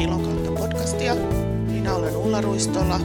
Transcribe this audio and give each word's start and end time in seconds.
Ilokautta 0.00 0.50
podcastia. 0.50 1.14
Minä 1.66 1.94
olen 1.94 2.16
Ulla 2.16 2.40
Ruistola 2.40 3.00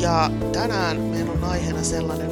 ja 0.00 0.30
tänään 0.52 1.00
meillä 1.00 1.32
on 1.32 1.44
aiheena 1.44 1.84
sellainen, 1.84 2.30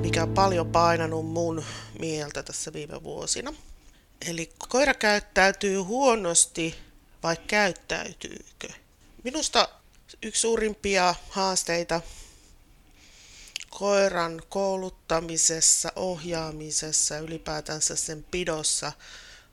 mikä 0.00 0.22
on 0.22 0.34
paljon 0.34 0.72
painanut 0.72 1.26
mun 1.26 1.64
mieltä 1.98 2.42
tässä 2.42 2.72
viime 2.72 3.02
vuosina. 3.02 3.54
Eli 4.26 4.52
koira 4.68 4.94
käyttäytyy 4.94 5.78
huonosti 5.78 6.74
vai 7.22 7.36
käyttäytyykö? 7.46 8.68
Minusta 9.24 9.68
yksi 10.22 10.40
suurimpia 10.40 11.14
haasteita 11.28 12.00
koiran 13.70 14.42
kouluttamisessa, 14.48 15.92
ohjaamisessa 15.96 17.14
ja 17.14 17.20
ylipäätänsä 17.20 17.96
sen 17.96 18.26
pidossa 18.30 18.92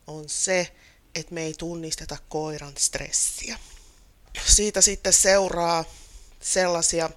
on 0.07 0.23
se, 0.27 0.71
että 1.19 1.33
me 1.33 1.43
ei 1.43 1.53
tunnisteta 1.57 2.17
koiran 2.29 2.73
stressiä. 2.77 3.59
Siitä 4.45 4.81
sitten 4.81 5.13
seuraa 5.13 5.85
sellaisia 6.39 7.09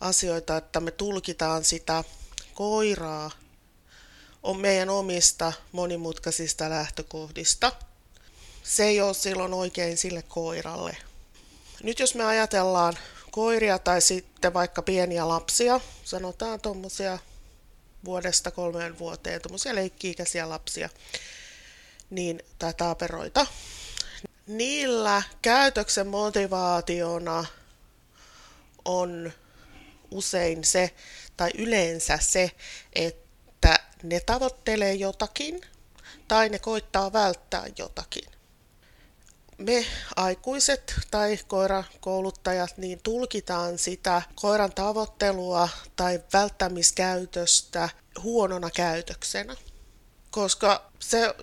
asioita, 0.00 0.56
että 0.56 0.80
me 0.80 0.90
tulkitaan 0.90 1.64
sitä 1.64 2.04
koiraa 2.54 3.30
on 4.42 4.60
meidän 4.60 4.90
omista 4.90 5.52
monimutkaisista 5.72 6.70
lähtökohdista. 6.70 7.72
Se 8.62 8.84
ei 8.84 9.00
ole 9.00 9.14
silloin 9.14 9.54
oikein 9.54 9.96
sille 9.96 10.22
koiralle. 10.22 10.96
Nyt 11.82 11.98
jos 11.98 12.14
me 12.14 12.24
ajatellaan 12.24 12.98
koiria 13.30 13.78
tai 13.78 14.00
sitten 14.00 14.54
vaikka 14.54 14.82
pieniä 14.82 15.28
lapsia, 15.28 15.80
sanotaan 16.04 16.60
tuommoisia 16.60 17.18
vuodesta 18.04 18.50
kolmeen 18.50 18.98
vuoteen, 18.98 19.42
tuommoisia 19.42 19.74
leikki-ikäisiä 19.74 20.48
lapsia, 20.48 20.88
niin, 22.10 22.42
tai 22.58 22.74
taaperoita, 22.74 23.46
niillä 24.46 25.22
käytöksen 25.42 26.06
motivaationa 26.06 27.44
on 28.84 29.32
usein 30.10 30.64
se, 30.64 30.94
tai 31.36 31.50
yleensä 31.58 32.18
se, 32.22 32.50
että 32.92 33.78
ne 34.02 34.20
tavoittelee 34.20 34.94
jotakin, 34.94 35.60
tai 36.28 36.48
ne 36.48 36.58
koittaa 36.58 37.12
välttää 37.12 37.66
jotakin. 37.78 38.24
Me 39.58 39.86
aikuiset 40.16 40.94
tai 41.10 41.38
koirakouluttajat 41.48 42.76
niin 42.76 43.00
tulkitaan 43.02 43.78
sitä 43.78 44.22
koiran 44.34 44.72
tavoittelua 44.72 45.68
tai 45.96 46.20
välttämiskäytöstä 46.32 47.88
huonona 48.22 48.70
käytöksenä, 48.70 49.56
koska 50.30 50.90
se 50.98 51.34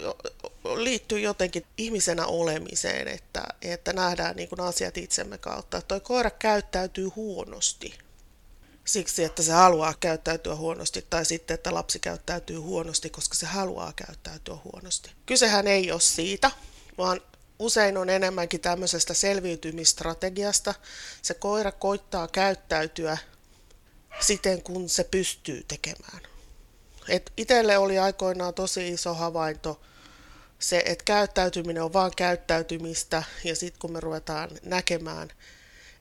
liittyy 0.76 1.20
jotenkin 1.20 1.66
ihmisenä 1.78 2.26
olemiseen, 2.26 3.08
että, 3.08 3.44
että 3.62 3.94
nähdään 3.94 4.36
niin 4.36 4.50
kuin 4.50 4.62
asiat 4.62 4.98
itsemme 4.98 5.38
kautta. 5.38 5.82
Tuo 5.82 6.00
koira 6.00 6.32
käyttäytyy 6.32 7.08
huonosti 7.16 7.98
siksi, 8.88 9.24
että 9.24 9.44
se 9.44 9.52
haluaa 9.52 9.94
käyttäytyä 10.00 10.56
huonosti, 10.56 11.06
tai 11.10 11.26
sitten, 11.26 11.56
että 11.56 11.74
lapsi 11.74 12.00
käyttäytyy 12.00 12.58
huonosti, 12.58 13.10
koska 13.10 13.36
se 13.36 13.46
haluaa 13.46 13.94
käyttäytyä 13.96 14.58
huonosti. 14.64 15.12
Kysehän 15.26 15.68
ei 15.68 15.92
ole 15.92 16.02
siitä, 16.02 16.52
vaan 16.98 17.22
usein 17.60 17.98
on 17.98 18.10
enemmänkin 18.10 18.62
tämmöisestä 18.62 19.14
selviytymistrategiasta. 19.14 20.74
Se 21.22 21.34
koira 21.34 21.72
koittaa 21.72 22.28
käyttäytyä 22.28 23.18
siten, 24.20 24.64
kun 24.64 24.90
se 24.90 25.04
pystyy 25.04 25.66
tekemään. 25.68 26.37
Et 27.10 27.34
itelle 27.38 27.78
oli 27.78 28.00
aikoinaan 28.00 28.54
tosi 28.54 28.90
iso 28.90 29.14
havainto 29.14 29.82
se, 30.60 30.84
että 30.86 31.04
käyttäytyminen 31.04 31.84
on 31.84 31.94
vain 31.94 32.12
käyttäytymistä, 32.16 33.24
ja 33.44 33.56
sitten 33.56 33.80
kun 33.80 33.92
me 33.92 34.00
ruvetaan 34.00 34.50
näkemään, 34.64 35.30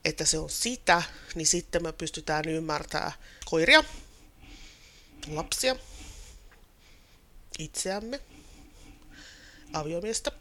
että 0.05 0.25
se 0.25 0.37
on 0.39 0.49
sitä, 0.49 1.03
niin 1.35 1.47
sitten 1.47 1.83
me 1.83 1.91
pystytään 1.91 2.49
ymmärtämään 2.49 3.11
koiria, 3.45 3.83
lapsia, 5.27 5.75
itseämme, 7.59 8.19
aviomiestä, 9.73 10.31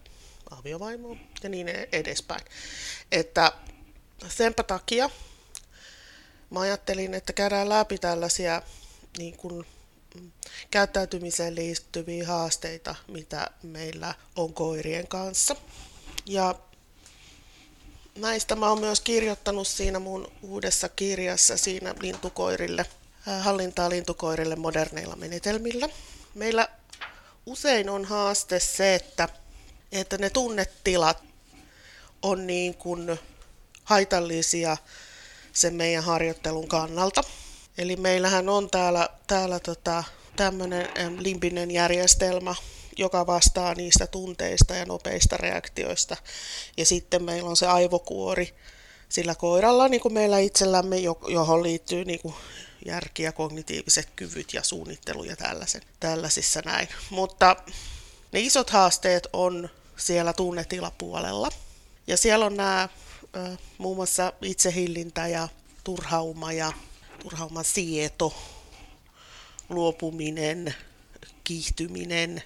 aviovaimoa 0.51 1.17
ja 1.43 1.49
niin 1.49 1.69
edespäin. 1.93 2.45
Että 3.13 3.53
senpä 4.29 4.63
takia 4.63 5.11
mä 6.51 6.61
ajattelin, 6.61 7.15
että 7.15 7.33
käydään 7.33 7.69
läpi 7.69 7.99
tällaisia 7.99 8.63
niin 9.19 9.37
kuin, 9.37 9.67
käyttäytymiseen 10.71 11.55
liittyviä 11.55 12.27
haasteita, 12.27 12.95
mitä 13.09 13.51
meillä 13.63 14.15
on 14.37 14.55
koirien 14.55 15.09
kanssa. 15.09 15.57
Ja 16.27 16.55
näistä 18.19 18.57
mä 18.57 18.69
oon 18.69 18.81
myös 18.81 19.01
kirjoittanut 19.01 19.69
siinä 19.69 19.99
mun 19.99 20.33
uudessa 20.43 20.89
kirjassa 20.89 21.57
siinä 21.57 21.95
lintukoirille, 22.01 22.87
äh, 23.29 23.45
hallintaa 23.45 23.91
lintukoirille 23.91 24.57
moderneilla 24.57 25.17
menetelmillä. 25.17 25.89
Meillä 26.35 26.69
usein 27.47 27.91
on 27.91 28.05
haaste 28.05 28.61
se, 28.61 28.95
että 28.95 29.29
että 29.93 30.19
ne 30.19 30.31
tunnetilat 30.31 31.23
on 32.23 32.47
niin 32.47 32.75
kuin 32.75 33.19
haitallisia 33.85 34.77
sen 35.53 35.75
meidän 35.75 36.05
harjoittelun 36.05 36.69
kannalta. 36.69 37.25
Eli 37.79 37.97
meillähän 37.97 38.49
on 38.49 38.71
täällä, 38.71 39.09
täällä 39.27 39.61
tota, 39.61 40.05
tämmöinen 40.37 40.89
limpinen 41.19 41.71
järjestelmä, 41.71 42.55
joka 42.97 43.27
vastaa 43.27 43.75
niistä 43.75 44.07
tunteista 44.07 44.75
ja 44.75 44.85
nopeista 44.85 45.37
reaktioista. 45.37 46.17
Ja 46.77 46.87
sitten 46.87 47.25
meillä 47.25 47.51
on 47.51 47.57
se 47.57 47.67
aivokuori 47.67 48.55
sillä 49.09 49.35
koiralla, 49.35 49.89
niin 49.89 50.01
kuin 50.01 50.15
meillä 50.15 50.39
itsellämme, 50.39 50.97
johon 51.29 51.63
liittyy 51.63 52.05
niin 52.05 52.21
kuin 52.21 52.35
järki 52.87 53.23
ja 53.23 53.33
kognitiiviset 53.33 54.09
kyvyt 54.17 54.55
ja 54.55 54.63
suunnittelu 54.63 55.25
ja 55.25 55.37
tällaisen, 55.37 55.83
tällaisissa 56.01 56.61
näin. 56.65 56.89
Mutta 57.11 57.57
ne 58.33 58.41
isot 58.41 58.71
haasteet 58.71 59.27
on 59.33 59.71
siellä 59.97 60.33
tunnetilapuolella. 60.33 61.49
Ja 62.07 62.17
siellä 62.17 62.47
on 62.47 62.57
nämä 62.57 62.89
muun 63.79 63.97
muassa 63.97 64.33
itsehillintä 64.43 65.27
ja 65.29 65.49
turhauma 65.85 66.53
ja 66.53 66.73
turhauman 67.31 67.65
sieto, 67.65 68.35
luopuminen, 69.69 70.75
kiihtyminen, 71.45 72.43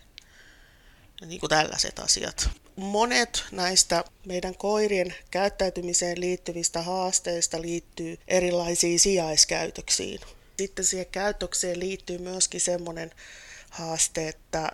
niin 1.27 1.41
kuin 1.41 1.51
tällaiset 1.51 1.99
asiat. 1.99 2.49
Monet 2.77 3.45
näistä 3.53 4.05
meidän 4.27 4.55
koirien 4.55 5.15
käyttäytymiseen 5.31 6.21
liittyvistä 6.21 6.83
haasteista 6.83 7.63
liittyy 7.63 8.19
erilaisiin 8.29 9.01
sijaiskäytöksiin. 9.01 10.21
Sitten 10.59 10.85
siihen 10.85 11.07
käytökseen 11.07 11.81
liittyy 11.81 12.19
myöskin 12.19 12.61
semmoinen 12.61 13.11
haaste, 13.71 14.29
että 14.29 14.73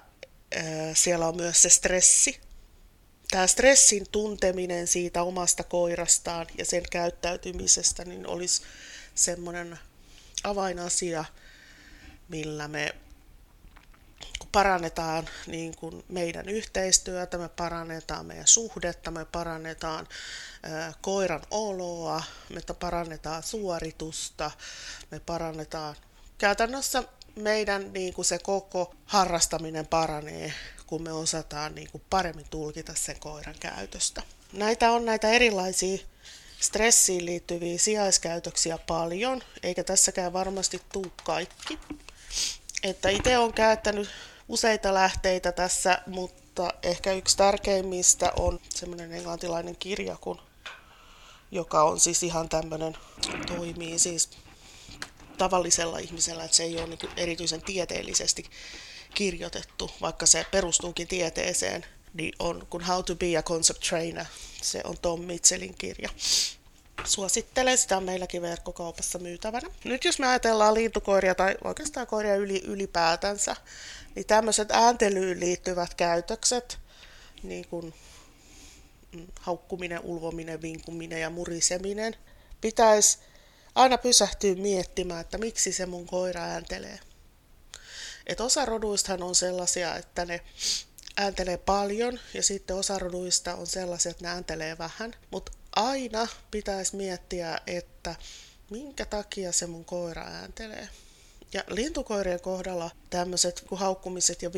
siellä 0.95 1.29
on 1.29 1.37
myös 1.37 1.63
se 1.63 1.69
stressi. 1.69 2.41
Tämä 3.31 3.47
stressin 3.47 4.07
tunteminen 4.13 4.87
siitä 4.87 5.23
omasta 5.23 5.65
koirastaan 5.65 6.47
ja 6.59 6.65
sen 6.65 6.83
käyttäytymisestä 6.91 8.05
niin 8.05 8.27
olisi 8.27 8.63
semmoinen 9.15 9.79
avainasia, 10.45 11.25
millä 12.29 12.69
me 12.69 12.95
parannetaan 14.53 15.29
niin 15.47 15.77
kuin 15.77 16.05
meidän 16.09 16.49
yhteistyötä, 16.49 17.39
me 17.39 17.49
parannetaan 17.49 18.27
meidän 18.27 18.47
suhdetta, 18.47 19.11
me 19.11 19.25
parannetaan 19.25 20.09
koiran 21.01 21.43
oloa, 21.51 22.23
me 22.55 22.61
parannetaan 22.81 23.43
suoritusta, 23.43 24.51
me 25.11 25.21
parannetaan 25.21 25.97
käytännössä 26.39 27.03
meidän 27.37 27.93
niin 27.93 28.15
kuin 28.15 28.25
se 28.25 28.39
koko 28.39 28.95
harrastaminen 29.07 29.87
paranee, 29.87 30.53
kun 30.87 31.03
me 31.03 31.13
osataan 31.13 31.75
niin 31.75 31.91
kuin 31.91 32.03
paremmin 32.11 32.47
tulkita 32.51 32.93
sen 32.95 33.21
koiran 33.21 33.55
käytöstä. 33.61 34.23
Näitä 34.53 34.91
on 34.91 35.05
näitä 35.05 35.29
erilaisia 35.29 35.99
stressiin 36.61 37.27
liittyviä 37.27 37.79
sijaiskäytöksiä 37.79 38.79
paljon, 38.79 39.43
eikä 39.63 39.85
tässäkään 39.85 40.33
varmasti 40.33 40.83
tuu 40.93 41.13
kaikki. 41.25 41.79
Että 42.83 43.09
itse 43.09 43.39
olen 43.39 43.53
käyttänyt 43.53 44.09
useita 44.49 44.95
lähteitä 44.95 45.53
tässä, 45.53 45.99
mutta 46.07 46.75
ehkä 46.83 47.13
yksi 47.13 47.37
tärkeimmistä 47.37 48.33
on 48.37 48.61
semmoinen 48.75 49.13
englantilainen 49.13 49.77
kirja, 49.77 50.17
kun, 50.21 50.41
joka 51.51 51.83
on 51.83 52.01
siis 52.01 52.23
ihan 52.23 52.49
tämmöinen, 52.49 52.97
toimii 53.47 53.99
siis 53.99 54.31
tavallisella 55.39 55.99
ihmisellä, 55.99 56.45
että 56.45 56.57
se 56.57 56.63
ei 56.63 56.79
ole 56.79 56.87
niin 56.87 56.99
erityisen 57.17 57.63
tieteellisesti 57.63 58.45
kirjoitettu, 59.15 59.91
vaikka 60.01 60.27
se 60.27 60.47
perustuukin 60.51 61.09
tieteeseen, 61.09 61.87
niin 62.17 62.33
on 62.39 62.67
kun 62.71 62.83
How 62.85 63.05
to 63.05 63.15
be 63.17 63.37
a 63.37 63.43
Concept 63.43 63.81
Trainer. 63.89 64.27
Se 64.63 64.81
on 64.85 64.99
Tom 65.03 65.21
Mitchellin 65.21 65.75
kirja. 65.75 66.09
Suosittelen 67.05 67.79
sitä 67.79 68.01
meilläkin 68.01 68.43
verkkokaupassa 68.43 69.19
myytävänä. 69.19 69.71
Nyt 69.85 70.05
jos 70.05 70.19
me 70.19 70.27
ajatellaan 70.27 70.75
lintukoiria 70.75 71.35
tai 71.35 71.57
oikeastaan 71.65 72.07
koiria 72.07 72.37
yli, 72.37 72.63
ylipäätänsä, 72.65 73.57
niin 74.15 74.27
tämmöiset 74.27 74.71
ääntelyyn 74.71 75.41
liittyvät 75.41 75.95
käytökset, 75.95 76.79
niin 77.43 77.69
kuin 77.69 77.95
mm, 79.13 79.27
haukkuminen, 79.41 80.01
ulvominen, 80.01 80.63
vinkuminen 80.63 81.21
ja 81.21 81.31
muriseminen. 81.31 82.17
Pitäisi 82.61 83.19
aina 83.75 83.99
pysähtyä 83.99 84.55
miettimään, 84.55 85.21
että 85.21 85.39
miksi 85.39 85.73
se 85.73 85.87
mun 85.87 86.07
koira 86.07 86.43
ääntelee. 86.43 87.01
Et 88.27 88.41
osa 88.41 88.65
roduistahan 88.65 89.23
on 89.23 89.35
sellaisia, 89.35 89.97
että 89.97 90.25
ne 90.25 90.41
ääntelee 91.17 91.57
paljon 91.57 92.19
ja 92.35 92.43
sitten 92.43 92.77
osa 92.77 92.99
roduista 92.99 93.55
on 93.55 93.67
sellaisia, 93.67 94.11
että 94.11 94.25
ne 94.25 94.31
ääntelee 94.31 94.79
vähän. 94.79 95.15
Mutta 95.31 95.53
aina 95.77 96.29
pitäisi 96.51 96.97
miettiä, 96.97 97.59
että 97.67 98.15
minkä 98.71 99.05
takia 99.05 99.53
se 99.53 99.67
mun 99.67 99.85
koira 99.85 100.23
ääntelee. 100.23 100.89
Ja 101.53 101.65
lintukoirien 101.69 102.41
kohdalla 102.41 102.91
tämmöiset 103.11 103.65
haukkumiset 103.75 104.43
ja 104.43 104.51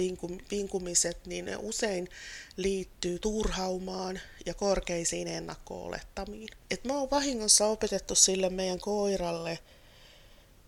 vinkumiset, 0.50 1.26
niin 1.26 1.44
ne 1.44 1.56
usein 1.56 2.08
liittyy 2.56 3.18
turhaumaan 3.18 4.20
ja 4.46 4.54
korkeisiin 4.54 5.28
ennakko-olettamiin. 5.28 6.48
Et 6.70 6.84
mä 6.84 6.98
oon 6.98 7.10
vahingossa 7.10 7.66
opetettu 7.66 8.14
sille 8.14 8.50
meidän 8.50 8.80
koiralle, 8.80 9.58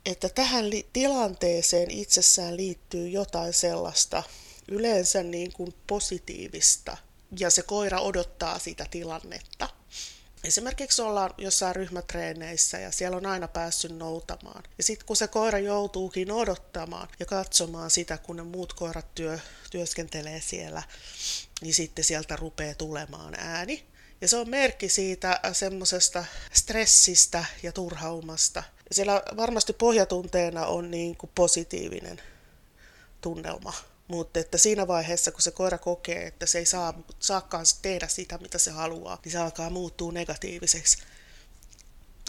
että 0.07 0.29
tähän 0.29 0.71
li- 0.71 0.89
tilanteeseen 0.93 1.91
itsessään 1.91 2.57
liittyy 2.57 3.09
jotain 3.09 3.53
sellaista 3.53 4.23
yleensä 4.71 5.23
niin 5.23 5.53
kuin 5.53 5.75
positiivista, 5.87 6.97
ja 7.39 7.51
se 7.51 7.63
koira 7.63 8.01
odottaa 8.01 8.59
sitä 8.59 8.87
tilannetta. 8.91 9.69
Esimerkiksi 10.45 11.03
ollaan 11.03 11.35
jossain 11.39 11.77
ryhmätreeneissä 11.77 12.79
ja 12.79 12.91
siellä 12.91 13.17
on 13.17 13.27
aina 13.27 13.49
päässyt 13.49 13.97
noutamaan. 13.97 14.63
Ja 14.79 14.85
sitten 14.85 15.07
kun 15.07 15.17
se 15.17 15.29
koira 15.29 15.59
joutuukin 15.59 16.33
odottamaan 16.33 17.09
ja 17.21 17.27
katsomaan 17.27 17.91
sitä, 17.91 18.19
kun 18.19 18.37
ne 18.37 18.43
muut 18.43 18.73
koirat 18.73 19.15
työ, 19.15 19.39
työskentelee 19.71 20.41
siellä, 20.41 20.83
niin 21.61 21.75
sitten 21.75 22.05
sieltä 22.05 22.37
rupeaa 22.37 22.75
tulemaan 22.75 23.35
ääni. 23.39 23.85
Ja 24.21 24.29
se 24.29 24.37
on 24.37 24.51
merkki 24.51 24.89
siitä 24.89 25.41
semmoisesta 25.53 26.25
stressistä 26.53 27.45
ja 27.63 27.73
turhaumasta. 27.73 28.63
Ja 28.89 28.95
siellä 28.95 29.23
varmasti 29.37 29.73
pohjatunteena 29.73 30.67
on 30.67 30.91
niin 30.91 31.17
kuin 31.17 31.31
positiivinen 31.35 32.23
tunnelma 33.21 33.73
mutta 34.11 34.41
että 34.41 34.59
siinä 34.59 34.87
vaiheessa, 34.87 35.33
kun 35.33 35.43
se 35.43 35.51
koira 35.51 35.79
kokee, 35.79 36.27
että 36.27 36.47
se 36.47 36.59
ei 36.59 36.67
saa, 36.67 37.03
saakaan 37.19 37.65
tehdä 37.83 38.09
sitä, 38.09 38.39
mitä 38.39 38.59
se 38.59 38.71
haluaa, 38.71 39.19
niin 39.25 39.33
se 39.33 39.39
alkaa 39.39 39.71
muuttua 39.71 40.13
negatiiviseksi. 40.13 40.99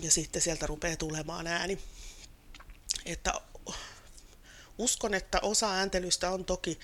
Ja 0.02 0.12
sitten 0.12 0.42
sieltä 0.42 0.68
rupeaa 0.68 0.96
tulemaan 0.96 1.48
ääni. 1.48 1.80
Että 3.06 3.34
uskon, 4.78 5.14
että 5.14 5.40
osa 5.42 5.74
ääntelystä 5.74 6.32
on 6.32 6.46
toki 6.46 6.80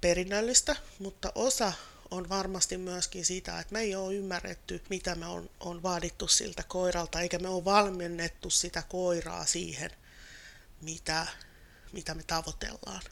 perinnöllistä, 0.00 0.76
mutta 0.98 1.32
osa 1.34 1.72
on 2.10 2.28
varmasti 2.28 2.76
myöskin 2.76 3.24
sitä, 3.24 3.60
että 3.60 3.72
me 3.72 3.80
ei 3.80 3.94
ole 3.94 4.14
ymmärretty, 4.14 4.82
mitä 4.90 5.14
me 5.14 5.26
on, 5.26 5.50
on 5.60 5.82
vaadittu 5.82 6.28
siltä 6.28 6.62
koiralta, 6.62 7.20
eikä 7.20 7.38
me 7.38 7.48
ole 7.48 7.64
valmennettu 7.64 8.50
sitä 8.50 8.82
koiraa 8.82 9.46
siihen, 9.46 9.90
mitä, 10.80 11.26
mitä 11.92 12.14
me 12.14 12.22
tavoitellaan 12.22 13.02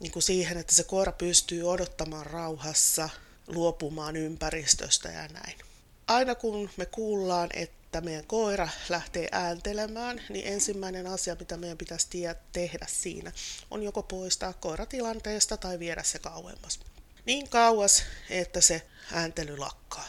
niin 0.00 0.12
kuin 0.12 0.22
siihen, 0.22 0.58
että 0.58 0.74
se 0.74 0.84
koira 0.84 1.12
pystyy 1.12 1.70
odottamaan 1.70 2.26
rauhassa, 2.26 3.08
luopumaan 3.46 4.16
ympäristöstä 4.16 5.08
ja 5.08 5.28
näin. 5.28 5.58
Aina 6.06 6.34
kun 6.34 6.70
me 6.76 6.86
kuullaan, 6.86 7.48
että 7.52 8.00
meidän 8.00 8.26
koira 8.26 8.68
lähtee 8.88 9.28
ääntelemään, 9.32 10.22
niin 10.28 10.46
ensimmäinen 10.46 11.06
asia, 11.06 11.36
mitä 11.38 11.56
meidän 11.56 11.78
pitäisi 11.78 12.08
tehdä 12.52 12.86
siinä, 12.88 13.32
on 13.70 13.82
joko 13.82 14.02
poistaa 14.02 14.52
koira 14.52 14.86
tilanteesta 14.86 15.56
tai 15.56 15.78
viedä 15.78 16.02
se 16.02 16.18
kauemmas. 16.18 16.80
Niin 17.26 17.48
kauas, 17.48 18.02
että 18.30 18.60
se 18.60 18.82
ääntely 19.12 19.58
lakkaa. 19.58 20.08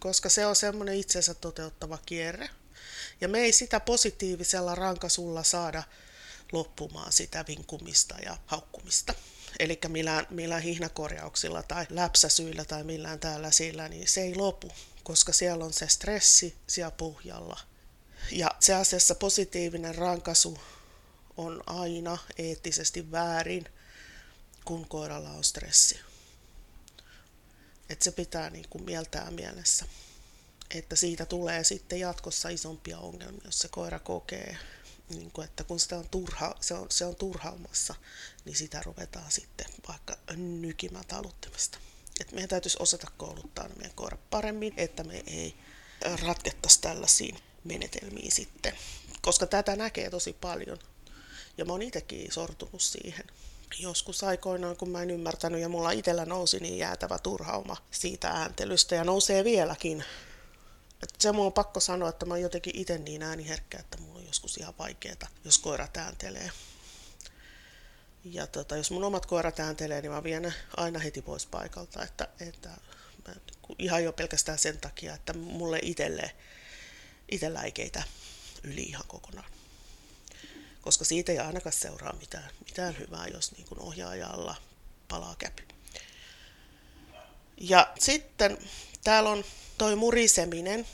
Koska 0.00 0.28
se 0.28 0.46
on 0.46 0.56
semmoinen 0.56 0.94
itsensä 0.94 1.34
toteuttava 1.34 1.98
kierre. 2.06 2.50
Ja 3.20 3.28
me 3.28 3.38
ei 3.38 3.52
sitä 3.52 3.80
positiivisella 3.80 4.74
rankasulla 4.74 5.42
saada 5.42 5.82
loppumaan 6.52 7.12
sitä 7.12 7.44
vinkumista 7.48 8.14
ja 8.24 8.38
haukkumista. 8.46 9.14
Eli 9.58 9.80
millään, 9.88 10.26
millään 10.30 10.62
hihnakorjauksilla 10.62 11.62
tai 11.62 11.86
läpsäsyillä 11.90 12.64
tai 12.64 12.84
millään 12.84 13.20
sillä, 13.50 13.88
niin 13.88 14.08
se 14.08 14.20
ei 14.20 14.34
lopu, 14.34 14.72
koska 15.02 15.32
siellä 15.32 15.64
on 15.64 15.72
se 15.72 15.88
stressi 15.88 16.54
siellä 16.66 16.90
pohjalla. 16.90 17.60
Ja 18.30 18.50
se 18.60 18.74
asiassa 18.74 19.14
positiivinen 19.14 19.94
rankasu 19.94 20.58
on 21.36 21.62
aina 21.66 22.18
eettisesti 22.38 23.10
väärin, 23.10 23.68
kun 24.64 24.88
koiralla 24.88 25.30
on 25.30 25.44
stressi. 25.44 26.00
Et 27.88 28.02
se 28.02 28.12
pitää 28.12 28.50
niin 28.50 28.66
kuin 28.70 28.84
mieltää 28.84 29.30
mielessä, 29.30 29.86
että 30.70 30.96
siitä 30.96 31.26
tulee 31.26 31.64
sitten 31.64 32.00
jatkossa 32.00 32.48
isompia 32.48 32.98
ongelmia, 32.98 33.40
jos 33.44 33.58
se 33.58 33.68
koira 33.68 33.98
kokee 33.98 34.58
niin 35.08 35.30
kuin, 35.30 35.44
että 35.44 35.64
kun 35.64 35.80
sitä 35.80 35.96
on 35.98 36.08
turha, 36.10 36.54
se, 36.60 36.74
on, 36.74 36.86
se 36.90 37.04
on 37.04 37.16
turhaumassa, 37.16 37.94
niin 38.44 38.56
sitä 38.56 38.82
ruvetaan 38.84 39.32
sitten 39.32 39.66
vaikka 39.88 40.16
nykimään 40.36 41.06
taluttimesta. 41.08 41.78
Et 42.20 42.32
meidän 42.32 42.48
täytyisi 42.48 42.76
osata 42.80 43.06
kouluttaa 43.16 43.68
meidän 43.68 43.96
koira 43.96 44.18
paremmin, 44.30 44.74
että 44.76 45.04
me 45.04 45.22
ei 45.26 45.56
ratkettaisi 46.22 46.80
tällaisiin 46.80 47.38
menetelmiin 47.64 48.32
sitten. 48.32 48.72
Koska 49.22 49.46
tätä 49.46 49.76
näkee 49.76 50.10
tosi 50.10 50.32
paljon. 50.32 50.78
Ja 51.58 51.64
mä 51.64 51.72
oon 51.72 51.82
itsekin 51.82 52.32
sortunut 52.32 52.82
siihen. 52.82 53.26
Joskus 53.78 54.24
aikoinaan, 54.24 54.76
kun 54.76 54.90
mä 54.90 55.02
en 55.02 55.10
ymmärtänyt 55.10 55.60
ja 55.60 55.68
mulla 55.68 55.90
itsellä 55.90 56.24
nousi 56.24 56.60
niin 56.60 56.78
jäätävä 56.78 57.18
turhauma 57.18 57.76
siitä 57.90 58.28
ääntelystä 58.28 58.94
ja 58.94 59.04
nousee 59.04 59.44
vieläkin. 59.44 60.04
Et 61.02 61.14
se 61.18 61.32
mun 61.32 61.46
on 61.46 61.52
pakko 61.52 61.80
sanoa, 61.80 62.08
että 62.08 62.26
mä 62.26 62.34
oon 62.34 62.42
jotenkin 62.42 62.76
itse 62.76 62.98
niin 62.98 63.22
ääniherkkä, 63.22 63.78
että 63.78 63.98
mulla 63.98 64.15
joskus 64.36 64.56
ihan 64.56 64.74
vaikeeta, 64.78 65.26
jos 65.44 65.58
koira 65.58 65.88
ääntelee. 65.96 66.50
Ja 68.24 68.46
tota, 68.46 68.76
jos 68.76 68.90
mun 68.90 69.04
omat 69.04 69.26
koirat 69.26 69.60
ääntelee, 69.60 70.00
niin 70.00 70.12
mä 70.12 70.22
vien 70.22 70.42
ne 70.42 70.54
aina 70.76 70.98
heti 70.98 71.22
pois 71.22 71.46
paikalta, 71.46 72.02
että, 72.04 72.28
että 72.40 72.68
mä, 73.28 73.34
ihan 73.78 74.04
jo 74.04 74.12
pelkästään 74.12 74.58
sen 74.58 74.78
takia, 74.78 75.14
että 75.14 75.32
mulle 75.32 75.78
itselle, 75.82 76.36
itsellä 77.30 77.62
ei 77.62 77.72
keitä 77.72 78.02
yli 78.62 78.82
ihan 78.82 79.06
kokonaan. 79.06 79.50
Koska 80.80 81.04
siitä 81.04 81.32
ei 81.32 81.38
ainakaan 81.38 81.72
seuraa 81.72 82.16
mitään, 82.20 82.50
mitään 82.64 82.98
hyvää, 82.98 83.26
jos 83.26 83.52
niin 83.52 83.66
kuin 83.66 83.80
ohjaajalla 83.80 84.56
palaa 85.08 85.36
käpy. 85.38 85.62
Ja 87.60 87.92
sitten 87.98 88.58
täällä 89.04 89.30
on 89.30 89.44
toi 89.78 89.96
muriseminen, 89.96 90.86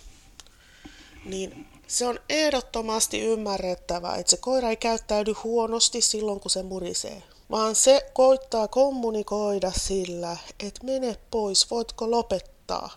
niin 1.25 1.72
se 1.93 2.07
on 2.07 2.21
ehdottomasti 2.29 3.21
ymmärrettävä, 3.21 4.17
että 4.17 4.31
se 4.31 4.37
koira 4.37 4.71
ei 4.71 4.77
käyttäydy 4.77 5.33
huonosti 5.33 6.01
silloin, 6.01 6.41
kun 6.41 6.51
se 6.51 6.63
murisee, 6.63 7.23
vaan 7.51 7.75
se 7.75 8.11
koittaa 8.13 8.69
kommunikoida 8.69 9.73
sillä, 9.77 10.37
että 10.61 10.85
mene 10.85 11.17
pois, 11.31 11.71
voitko 11.71 12.11
lopettaa. 12.11 12.91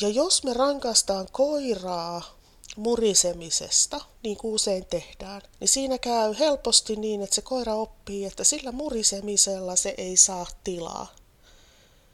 Ja 0.00 0.08
jos 0.08 0.44
me 0.44 0.52
rankastaan 0.52 1.28
koiraa 1.32 2.38
murisemisesta, 2.76 4.00
niin 4.22 4.36
kuin 4.36 4.54
usein 4.54 4.86
tehdään, 4.86 5.42
niin 5.60 5.68
siinä 5.68 5.98
käy 5.98 6.34
helposti 6.38 6.96
niin, 6.96 7.22
että 7.22 7.34
se 7.34 7.42
koira 7.42 7.74
oppii, 7.74 8.24
että 8.24 8.44
sillä 8.44 8.72
murisemisella 8.72 9.76
se 9.76 9.94
ei 9.98 10.16
saa 10.16 10.46
tilaa 10.64 11.14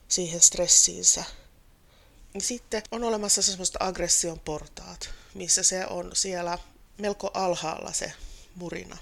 siihen 0.09 0.41
stressiinsä 0.41 1.25
niin 2.39 2.47
sitten 2.47 2.83
on 2.91 3.05
olemassa 3.05 3.43
semmoiset 3.43 3.77
aggression 3.81 4.41
portaat, 4.41 5.11
missä 5.35 5.63
se 5.63 5.87
on 5.87 6.11
siellä 6.15 6.59
melko 6.99 7.31
alhaalla 7.35 7.93
se 7.93 8.13
murina, 8.55 8.99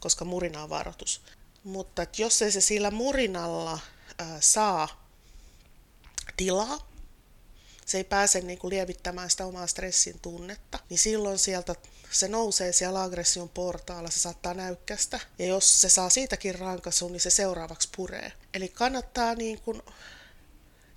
koska 0.00 0.24
murina 0.24 0.62
on 0.62 0.70
varoitus. 0.70 1.20
Mutta 1.64 2.02
että 2.02 2.22
jos 2.22 2.42
ei 2.42 2.52
se 2.52 2.60
sillä 2.60 2.90
murinalla 2.90 3.78
ää, 4.18 4.40
saa 4.40 5.08
tilaa, 6.36 6.90
se 7.86 7.98
ei 7.98 8.04
pääse 8.04 8.40
niin 8.40 8.58
kuin 8.58 8.74
lievittämään 8.74 9.30
sitä 9.30 9.46
omaa 9.46 9.66
stressin 9.66 10.20
tunnetta, 10.20 10.78
niin 10.90 10.98
silloin 10.98 11.38
sieltä 11.38 11.74
se 12.10 12.28
nousee 12.28 12.72
siellä 12.72 13.02
aggression 13.02 13.48
portaalla, 13.48 14.10
se 14.10 14.20
saattaa 14.20 14.54
näykkästä. 14.54 15.20
Ja 15.38 15.46
jos 15.46 15.80
se 15.80 15.88
saa 15.88 16.10
siitäkin 16.10 16.54
rankaisun, 16.54 17.12
niin 17.12 17.20
se 17.20 17.30
seuraavaksi 17.30 17.88
puree. 17.96 18.32
Eli 18.54 18.68
kannattaa 18.68 19.34
niin 19.34 19.60
kuin 19.60 19.82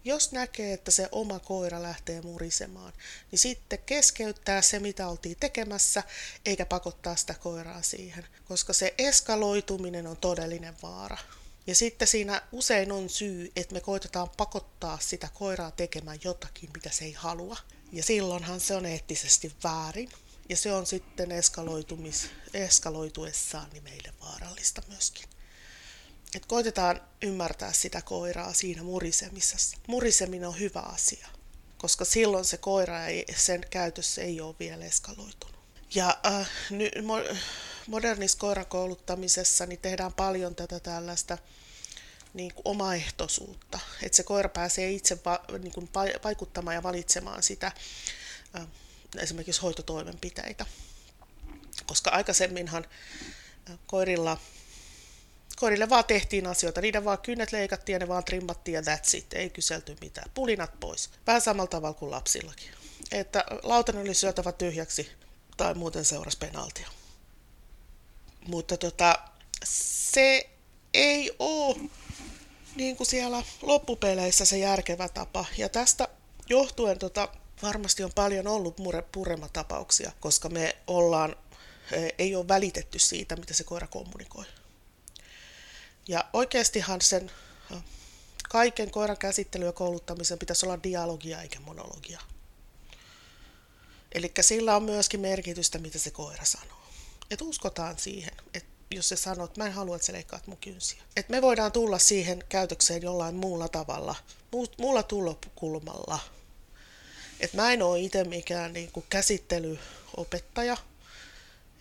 jos 0.04 0.32
näkee, 0.32 0.74
että 0.74 0.92
se 0.92 1.10
oma 1.12 1.40
koira 1.40 1.82
lähtee 1.82 2.22
murisemaan, 2.22 2.94
niin 3.32 3.40
sitten 3.40 3.80
keskeyttää 3.86 4.62
se, 4.62 4.80
mitä 4.80 5.08
oltiin 5.08 5.38
tekemässä, 5.40 6.04
eikä 6.46 6.66
pakottaa 6.66 7.16
sitä 7.16 7.34
koiraa 7.34 7.82
siihen, 7.82 8.28
koska 8.46 8.74
se 8.74 8.94
eskaloituminen 8.98 10.08
on 10.08 10.18
todellinen 10.18 10.76
vaara. 10.84 11.18
Ja 11.68 11.76
sitten 11.76 12.08
siinä 12.08 12.42
usein 12.52 12.92
on 12.92 13.10
syy, 13.10 13.52
että 13.56 13.74
me 13.74 13.82
koitetaan 13.82 14.30
pakottaa 14.30 14.98
sitä 15.02 15.30
koiraa 15.34 15.72
tekemään 15.72 16.20
jotakin, 16.24 16.70
mitä 16.74 16.90
se 16.90 17.06
ei 17.06 17.14
halua. 17.14 17.58
Ja 17.92 18.04
silloinhan 18.04 18.60
se 18.60 18.76
on 18.76 18.86
eettisesti 18.86 19.52
väärin. 19.64 20.10
Ja 20.50 20.58
se 20.58 20.74
on 20.74 20.86
sitten 20.86 21.32
eskaloitumis, 21.32 22.30
eskaloituessaan 22.54 23.70
niin 23.70 23.84
meille 23.84 24.14
vaarallista 24.22 24.82
myöskin. 24.88 25.29
Että 26.36 26.48
koitetaan 26.48 27.02
ymmärtää 27.22 27.74
sitä 27.74 28.02
koiraa 28.02 28.54
siinä 28.54 28.84
murisemisessa. 28.84 29.78
Muriseminen 29.88 30.50
on 30.50 30.60
hyvä 30.60 30.80
asia, 30.80 31.28
koska 31.78 32.06
silloin 32.06 32.46
se 32.46 32.58
koira 32.58 33.06
ei, 33.06 33.26
sen 33.36 33.66
käytössä 33.70 34.22
ei 34.22 34.42
ole 34.42 34.56
vielä 34.60 34.86
eskaloitunut. 34.86 35.60
Ja 35.96 36.18
äh, 36.26 36.50
ny, 36.70 36.90
mo, 37.04 37.16
modernissa 37.88 38.38
koirakouluttamisessa 38.38 39.66
niin 39.66 39.80
tehdään 39.80 40.14
paljon 40.14 40.56
tätä 40.56 40.80
tällaista 40.80 41.38
niin 42.34 42.54
kuin 42.54 42.68
omaehtoisuutta, 42.68 43.80
että 44.04 44.16
se 44.16 44.24
koira 44.24 44.50
pääsee 44.50 44.92
itse 44.92 45.18
va, 45.26 45.40
niin 45.60 45.74
kuin 45.74 45.90
vaikuttamaan 46.24 46.76
ja 46.76 46.84
valitsemaan 46.84 47.44
sitä 47.44 47.72
äh, 48.56 48.68
esimerkiksi 49.18 49.62
hoitotoimenpiteitä. 49.62 50.66
Koska 51.86 52.10
aikaisemminhan 52.10 52.86
äh, 53.70 53.80
koirilla 53.88 54.38
koirille 55.60 55.90
vaan 55.90 56.06
tehtiin 56.06 56.48
asioita, 56.48 56.82
niiden 56.82 57.06
vaan 57.06 57.18
kynnet 57.18 57.52
leikattiin 57.52 57.94
ja 57.94 58.00
ne 58.00 58.08
vaan 58.08 58.24
trimmattiin 58.24 58.76
ja 58.76 58.82
that's 58.82 59.18
it, 59.18 59.34
ei 59.34 59.50
kyselty 59.50 59.98
mitään. 60.02 60.32
Pulinat 60.34 60.80
pois. 60.80 61.10
Vähän 61.28 61.42
samalla 61.42 61.68
tavalla 61.68 61.94
kuin 61.94 62.12
lapsillakin. 62.12 62.72
Että 63.12 63.44
lautanen 63.64 64.02
oli 64.02 64.14
syötävä 64.14 64.52
tyhjäksi 64.52 65.12
tai 65.58 65.74
muuten 65.74 66.06
seurasi 66.06 66.38
penaltia. 66.38 66.88
Mutta 68.48 68.78
tota, 68.78 69.20
se 69.64 70.50
ei 70.94 71.36
ole 71.40 71.76
niin 72.76 72.98
kuin 72.98 73.08
siellä 73.08 73.44
loppupeleissä 73.62 74.46
se 74.46 74.58
järkevä 74.58 75.10
tapa. 75.10 75.46
Ja 75.58 75.70
tästä 75.70 76.08
johtuen 76.50 77.00
tota, 77.00 77.30
varmasti 77.62 78.04
on 78.04 78.12
paljon 78.16 78.48
ollut 78.48 78.78
mure, 78.78 79.02
purematapauksia, 79.12 80.12
koska 80.20 80.50
me 80.50 80.76
ollaan, 80.88 81.36
eh, 81.92 82.14
ei 82.18 82.36
ole 82.36 82.48
välitetty 82.48 83.00
siitä, 83.00 83.36
mitä 83.36 83.54
se 83.54 83.64
koira 83.64 83.88
kommunikoi. 83.88 84.46
Ja 86.10 86.26
oikeastihan 86.34 87.02
sen 87.02 87.32
kaiken 88.50 88.92
koiran 88.92 89.18
käsittely 89.18 89.66
ja 89.66 89.72
kouluttamisen 89.72 90.40
pitäisi 90.40 90.66
olla 90.66 90.84
dialogia 90.84 91.42
eikä 91.42 91.60
monologia. 91.60 92.20
Eli 94.12 94.32
sillä 94.42 94.76
on 94.76 94.84
myöskin 94.84 95.20
merkitystä, 95.20 95.78
mitä 95.78 96.00
se 96.00 96.12
koira 96.12 96.46
sanoo. 96.46 96.82
Että 97.32 97.46
uskotaan 97.46 98.00
siihen, 98.00 98.34
että 98.54 98.70
jos 98.92 99.10
se 99.10 99.16
sanoo, 99.16 99.46
että 99.46 99.62
mä 99.62 99.68
en 99.68 99.74
halua, 99.74 99.96
että 99.96 100.06
sä 100.06 100.14
leikkaat 100.14 100.48
mun 100.48 100.58
kynsiä. 100.58 101.02
Että 101.16 101.32
me 101.32 101.42
voidaan 101.42 101.72
tulla 101.72 102.00
siihen 102.00 102.44
käytökseen 102.50 103.02
jollain 103.02 103.36
muulla 103.36 103.68
tavalla, 103.68 104.16
muulla 104.78 105.04
tulokulmalla. 105.04 106.20
Että 107.40 107.58
mä 107.58 107.74
en 107.74 107.82
ole 107.82 108.00
itse 108.00 108.24
mikään 108.24 108.74
niin 108.74 108.92
käsittelyopettaja, 109.10 110.78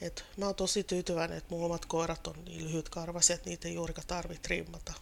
et 0.01 0.25
mä 0.37 0.47
oon 0.47 0.55
tosi 0.55 0.85
tyytyväinen, 0.85 1.39
että 1.39 1.55
mun 1.55 1.65
omat 1.65 1.87
koirat 1.87 2.27
on 2.27 2.45
niin 2.45 2.65
lyhytkarvaisia, 2.65 3.35
että 3.35 3.51
niitä 3.51 3.69
ei 3.69 3.75
juurikaan 3.75 4.07
tarvitse 4.07 4.43
trimmata. 4.43 4.93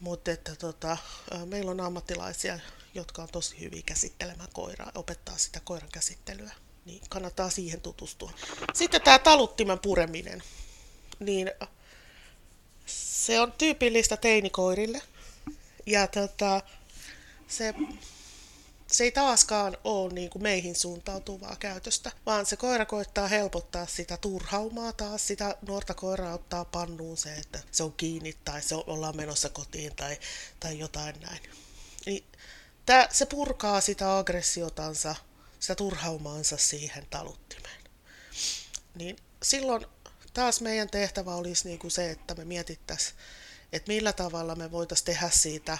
Mutta 0.00 0.30
että 0.30 0.56
tota, 0.56 0.96
meillä 1.44 1.70
on 1.70 1.80
ammattilaisia, 1.80 2.58
jotka 2.94 3.22
on 3.22 3.28
tosi 3.32 3.60
hyviä 3.60 3.82
käsittelemään 3.86 4.48
koiraa, 4.52 4.92
opettaa 4.94 5.38
sitä 5.38 5.60
koiran 5.64 5.90
käsittelyä. 5.92 6.52
Niin 6.84 7.02
kannattaa 7.08 7.50
siihen 7.50 7.80
tutustua. 7.80 8.32
Sitten 8.74 9.02
tämä 9.02 9.18
taluttimen 9.18 9.78
pureminen. 9.78 10.42
Niin 11.20 11.50
se 12.86 13.40
on 13.40 13.52
tyypillistä 13.52 14.16
teinikoirille. 14.16 15.02
Ja 15.86 16.06
tota, 16.06 16.62
se 17.48 17.74
se 18.92 19.04
ei 19.04 19.12
taaskaan 19.12 19.76
ole 19.84 20.12
niin 20.12 20.30
kuin 20.30 20.42
meihin 20.42 20.76
suuntautuvaa 20.76 21.56
käytöstä, 21.56 22.12
vaan 22.26 22.46
se 22.46 22.56
koira 22.56 22.86
koittaa 22.86 23.28
helpottaa 23.28 23.86
sitä 23.86 24.16
turhaumaa 24.16 24.92
taas, 24.92 25.26
sitä 25.26 25.56
nuorta 25.68 25.94
koiraa 25.94 26.34
ottaa 26.34 26.64
pannuun 26.64 27.16
se, 27.16 27.34
että 27.34 27.60
se 27.70 27.82
on 27.82 27.92
kiinni 27.92 28.36
tai 28.44 28.62
se 28.62 28.74
ollaan 28.74 29.16
menossa 29.16 29.48
kotiin 29.48 29.96
tai, 29.96 30.18
tai 30.60 30.78
jotain 30.78 31.20
näin. 31.20 31.40
Niin, 32.06 32.24
tää, 32.86 33.08
se 33.10 33.26
purkaa 33.26 33.80
sitä 33.80 34.18
aggressiotansa, 34.18 35.14
sitä 35.60 35.74
turhaumaansa 35.74 36.56
siihen 36.56 37.06
taluttimeen. 37.10 37.82
Niin 38.94 39.16
silloin 39.42 39.86
taas 40.32 40.60
meidän 40.60 40.90
tehtävä 40.90 41.34
olisi 41.34 41.68
niin 41.68 41.78
kuin 41.78 41.90
se, 41.90 42.10
että 42.10 42.34
me 42.34 42.44
mietittäisiin, 42.44 43.16
että 43.72 43.92
millä 43.92 44.12
tavalla 44.12 44.54
me 44.54 44.70
voitaisiin 44.70 45.06
tehdä 45.06 45.30
siitä 45.30 45.78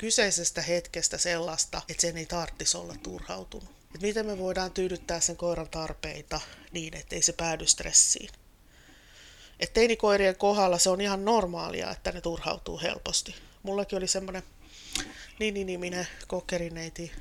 kyseisestä 0.00 0.62
hetkestä 0.62 1.18
sellaista, 1.18 1.82
että 1.88 2.00
sen 2.00 2.16
ei 2.16 2.26
tarvitsisi 2.26 2.76
olla 2.76 2.94
turhautunut. 3.02 3.70
Että 3.84 4.06
miten 4.06 4.26
me 4.26 4.38
voidaan 4.38 4.72
tyydyttää 4.72 5.20
sen 5.20 5.36
koiran 5.36 5.70
tarpeita 5.70 6.40
niin, 6.72 6.96
ettei 6.96 7.22
se 7.22 7.32
päädy 7.32 7.66
stressiin. 7.66 8.30
Että 9.60 9.74
teinikoirien 9.74 10.36
kohdalla 10.36 10.78
se 10.78 10.90
on 10.90 11.00
ihan 11.00 11.24
normaalia, 11.24 11.90
että 11.90 12.12
ne 12.12 12.20
turhautuu 12.20 12.80
helposti. 12.80 13.34
Mullakin 13.62 13.98
oli 13.98 14.06
semmoinen 14.06 14.42
Nini-niminen 15.38 16.08
kokkerineiti, 16.26 17.12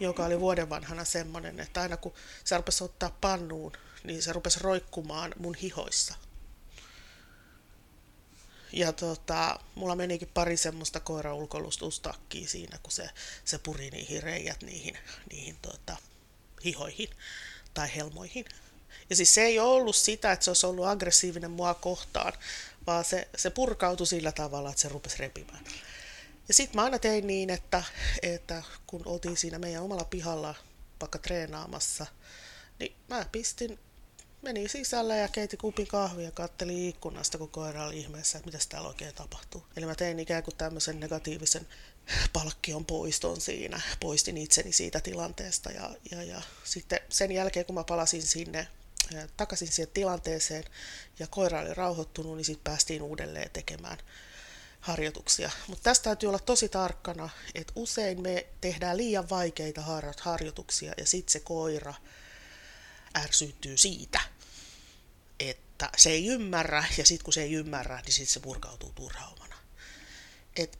joka 0.00 0.24
oli 0.24 0.40
vuoden 0.40 0.70
vanhana 0.70 1.04
semmoinen, 1.04 1.60
että 1.60 1.80
aina 1.80 1.96
kun 1.96 2.14
se 2.44 2.56
rupesi 2.56 2.84
ottaa 2.84 3.16
pannuun, 3.20 3.72
niin 4.04 4.22
se 4.22 4.32
rupesi 4.32 4.60
roikkumaan 4.60 5.34
mun 5.38 5.54
hihoissa– 5.54 6.14
ja 8.72 8.92
tota, 8.92 9.60
mulla 9.74 9.94
menikin 9.96 10.30
pari 10.34 10.56
semmoista 10.56 11.00
koiraulkoilustustakkiä 11.00 12.48
siinä, 12.48 12.78
kun 12.82 12.92
se, 12.92 13.10
se 13.44 13.58
puri 13.58 13.90
niihin 13.90 14.22
reijät 14.22 14.62
niihin, 14.62 14.98
niihin 15.30 15.56
tota, 15.62 15.96
hihoihin 16.64 17.08
tai 17.74 17.88
helmoihin. 17.96 18.44
Ja 19.10 19.16
siis 19.16 19.34
se 19.34 19.42
ei 19.42 19.58
ollut 19.58 19.96
sitä, 19.96 20.32
että 20.32 20.44
se 20.44 20.50
olisi 20.50 20.66
ollut 20.66 20.86
aggressiivinen 20.86 21.50
mua 21.50 21.74
kohtaan, 21.74 22.32
vaan 22.86 23.04
se, 23.04 23.28
se 23.36 23.50
purkautui 23.50 24.06
sillä 24.06 24.32
tavalla, 24.32 24.70
että 24.70 24.82
se 24.82 24.88
rupesi 24.88 25.18
repimään. 25.18 25.64
Ja 26.48 26.54
sitten 26.54 26.76
mä 26.76 26.84
aina 26.84 26.98
tein 26.98 27.26
niin, 27.26 27.50
että, 27.50 27.82
että 28.22 28.62
kun 28.86 29.02
oltiin 29.04 29.36
siinä 29.36 29.58
meidän 29.58 29.82
omalla 29.82 30.04
pihalla 30.04 30.54
vaikka 31.00 31.18
treenaamassa, 31.18 32.06
niin 32.78 32.96
mä 33.08 33.26
pistin 33.32 33.78
meni 34.42 34.68
sisälle 34.68 35.18
ja 35.18 35.28
keiti 35.28 35.56
kupin 35.56 35.86
kahvia 35.86 36.24
ja 36.24 36.30
katteli 36.30 36.88
ikkunasta, 36.88 37.38
kun 37.38 37.48
koira 37.48 37.86
oli 37.86 37.98
ihmeessä, 37.98 38.38
että 38.38 38.50
mitä 38.50 38.64
täällä 38.68 38.88
oikein 38.88 39.14
tapahtuu. 39.14 39.62
Eli 39.76 39.86
mä 39.86 39.94
tein 39.94 40.20
ikään 40.20 40.42
kuin 40.42 40.56
tämmöisen 40.56 41.00
negatiivisen 41.00 41.66
palkkion 42.32 42.84
poiston 42.84 43.40
siinä, 43.40 43.80
poistin 44.00 44.36
itseni 44.36 44.72
siitä 44.72 45.00
tilanteesta 45.00 45.70
ja, 45.70 45.90
ja, 46.10 46.22
ja 46.22 46.42
sitten 46.64 47.00
sen 47.08 47.32
jälkeen, 47.32 47.66
kun 47.66 47.74
mä 47.74 47.84
palasin 47.84 48.22
sinne 48.22 48.68
takaisin 49.36 49.68
siihen 49.68 49.92
tilanteeseen 49.94 50.64
ja 51.18 51.26
koira 51.26 51.60
oli 51.60 51.74
rauhoittunut, 51.74 52.36
niin 52.36 52.44
sitten 52.44 52.64
päästiin 52.64 53.02
uudelleen 53.02 53.50
tekemään 53.50 53.98
harjoituksia. 54.80 55.50
Mutta 55.66 55.82
tästä 55.82 56.04
täytyy 56.04 56.28
olla 56.28 56.38
tosi 56.38 56.68
tarkkana, 56.68 57.28
että 57.54 57.72
usein 57.76 58.22
me 58.22 58.46
tehdään 58.60 58.96
liian 58.96 59.30
vaikeita 59.30 59.82
harjoituksia 60.20 60.92
ja 60.96 61.06
sitten 61.06 61.32
se 61.32 61.40
koira 61.40 61.94
ärsyttyy 63.16 63.76
siitä, 63.76 64.20
että 65.40 65.90
se 65.96 66.10
ei 66.10 66.26
ymmärrä, 66.26 66.84
ja 66.96 67.06
sitten 67.06 67.24
kun 67.24 67.32
se 67.32 67.42
ei 67.42 67.52
ymmärrä, 67.52 68.00
niin 68.00 68.12
sitten 68.12 68.32
se 68.32 68.40
purkautuu 68.40 68.92
turhaumana. 68.92 69.56
Et 70.56 70.78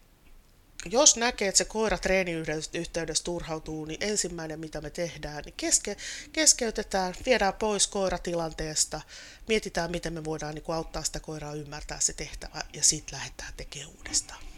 jos 0.84 1.16
näkee, 1.16 1.48
että 1.48 1.58
se 1.58 1.64
koira 1.64 1.98
treeniyhteydessä 1.98 3.24
turhautuu, 3.24 3.84
niin 3.84 4.02
ensimmäinen 4.02 4.60
mitä 4.60 4.80
me 4.80 4.90
tehdään, 4.90 5.44
niin 5.44 5.54
keske, 5.56 5.96
keskeytetään, 6.32 7.14
viedään 7.26 7.54
pois 7.54 7.86
koiratilanteesta, 7.86 9.00
mietitään 9.48 9.90
miten 9.90 10.12
me 10.12 10.24
voidaan 10.24 10.54
niin 10.54 10.64
auttaa 10.68 11.04
sitä 11.04 11.20
koiraa 11.20 11.54
ymmärtää 11.54 12.00
se 12.00 12.12
tehtävä 12.12 12.62
ja 12.72 12.82
sitten 12.82 13.18
lähdetään 13.18 13.52
tekemään 13.56 13.90
uudestaan. 13.96 14.48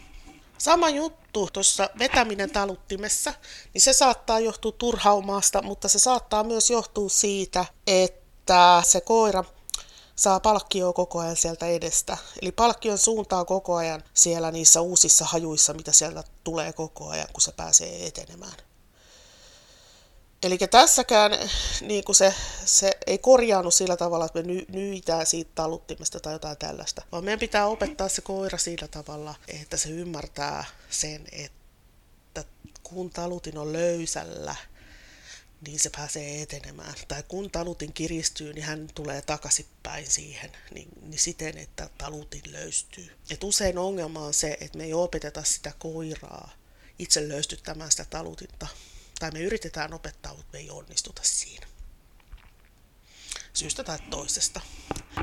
Sama 0.61 0.89
juttu 0.89 1.49
tuossa 1.53 1.89
vetäminen 1.99 2.51
taluttimessa, 2.51 3.33
niin 3.73 3.81
se 3.81 3.93
saattaa 3.93 4.39
johtua 4.39 4.71
turhaumaasta, 4.71 5.61
mutta 5.61 5.87
se 5.87 5.99
saattaa 5.99 6.43
myös 6.43 6.69
johtua 6.69 7.09
siitä, 7.09 7.65
että 7.87 8.83
se 8.85 9.01
koira 9.01 9.43
saa 10.15 10.39
palkkioa 10.39 10.93
koko 10.93 11.19
ajan 11.19 11.35
sieltä 11.35 11.67
edestä. 11.67 12.17
Eli 12.41 12.51
palkkion 12.51 12.97
suuntaa 12.97 13.45
koko 13.45 13.75
ajan 13.75 14.03
siellä 14.13 14.51
niissä 14.51 14.81
uusissa 14.81 15.25
hajuissa, 15.25 15.73
mitä 15.73 15.91
sieltä 15.91 16.23
tulee 16.43 16.73
koko 16.73 17.09
ajan, 17.09 17.27
kun 17.33 17.41
se 17.41 17.51
pääsee 17.51 18.07
etenemään. 18.07 18.57
Eli 20.43 20.57
tässäkään 20.57 21.31
niin 21.81 22.03
kuin 22.03 22.15
se, 22.15 22.33
se 22.65 22.91
ei 23.07 23.17
korjaannu 23.17 23.71
sillä 23.71 23.97
tavalla, 23.97 24.25
että 24.25 24.43
me 24.43 24.65
nyitään 24.69 25.25
siitä 25.25 25.51
taluttimesta 25.55 26.19
tai 26.19 26.33
jotain 26.33 26.57
tällaista, 26.57 27.01
vaan 27.11 27.23
meidän 27.23 27.39
pitää 27.39 27.67
opettaa 27.67 28.09
se 28.09 28.21
koira 28.21 28.57
sillä 28.57 28.87
tavalla, 28.87 29.35
että 29.47 29.77
se 29.77 29.89
ymmärtää 29.89 30.65
sen, 30.89 31.25
että 31.31 32.43
kun 32.83 33.09
talutin 33.09 33.57
on 33.57 33.73
löysällä, 33.73 34.55
niin 35.67 35.79
se 35.79 35.89
pääsee 35.89 36.41
etenemään. 36.41 36.93
Tai 37.07 37.23
kun 37.27 37.51
talutin 37.51 37.93
kiristyy, 37.93 38.53
niin 38.53 38.63
hän 38.63 38.89
tulee 38.95 39.21
takaisinpäin 39.21 40.07
siihen, 40.07 40.51
niin, 40.73 40.87
niin 41.01 41.19
siten, 41.19 41.57
että 41.57 41.89
talutin 41.97 42.51
löystyy. 42.51 43.11
Et 43.29 43.43
usein 43.43 43.77
ongelma 43.77 44.19
on 44.19 44.33
se, 44.33 44.57
että 44.61 44.77
me 44.77 44.83
ei 44.83 44.93
opeteta 44.93 45.43
sitä 45.43 45.71
koiraa 45.79 46.51
itse 46.99 47.27
löystyttämään 47.29 47.91
sitä 47.91 48.05
talutinta, 48.09 48.67
tai 49.21 49.31
me 49.31 49.41
yritetään 49.41 49.93
opettaa, 49.93 50.33
mutta 50.33 50.49
me 50.53 50.59
ei 50.59 50.69
onnistuta 50.69 51.21
siinä. 51.23 51.67
Syystä 53.53 53.83
tai 53.83 53.99
toisesta. 54.09 54.61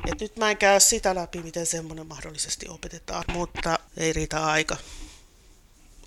Et 0.06 0.20
nyt 0.20 0.36
mä 0.36 0.50
en 0.50 0.56
käy 0.56 0.80
sitä 0.80 1.14
läpi, 1.14 1.42
miten 1.42 1.66
semmoinen 1.66 2.06
mahdollisesti 2.06 2.68
opetetaan, 2.68 3.24
mutta 3.32 3.78
ei 3.96 4.12
riitä 4.12 4.46
aika 4.46 4.76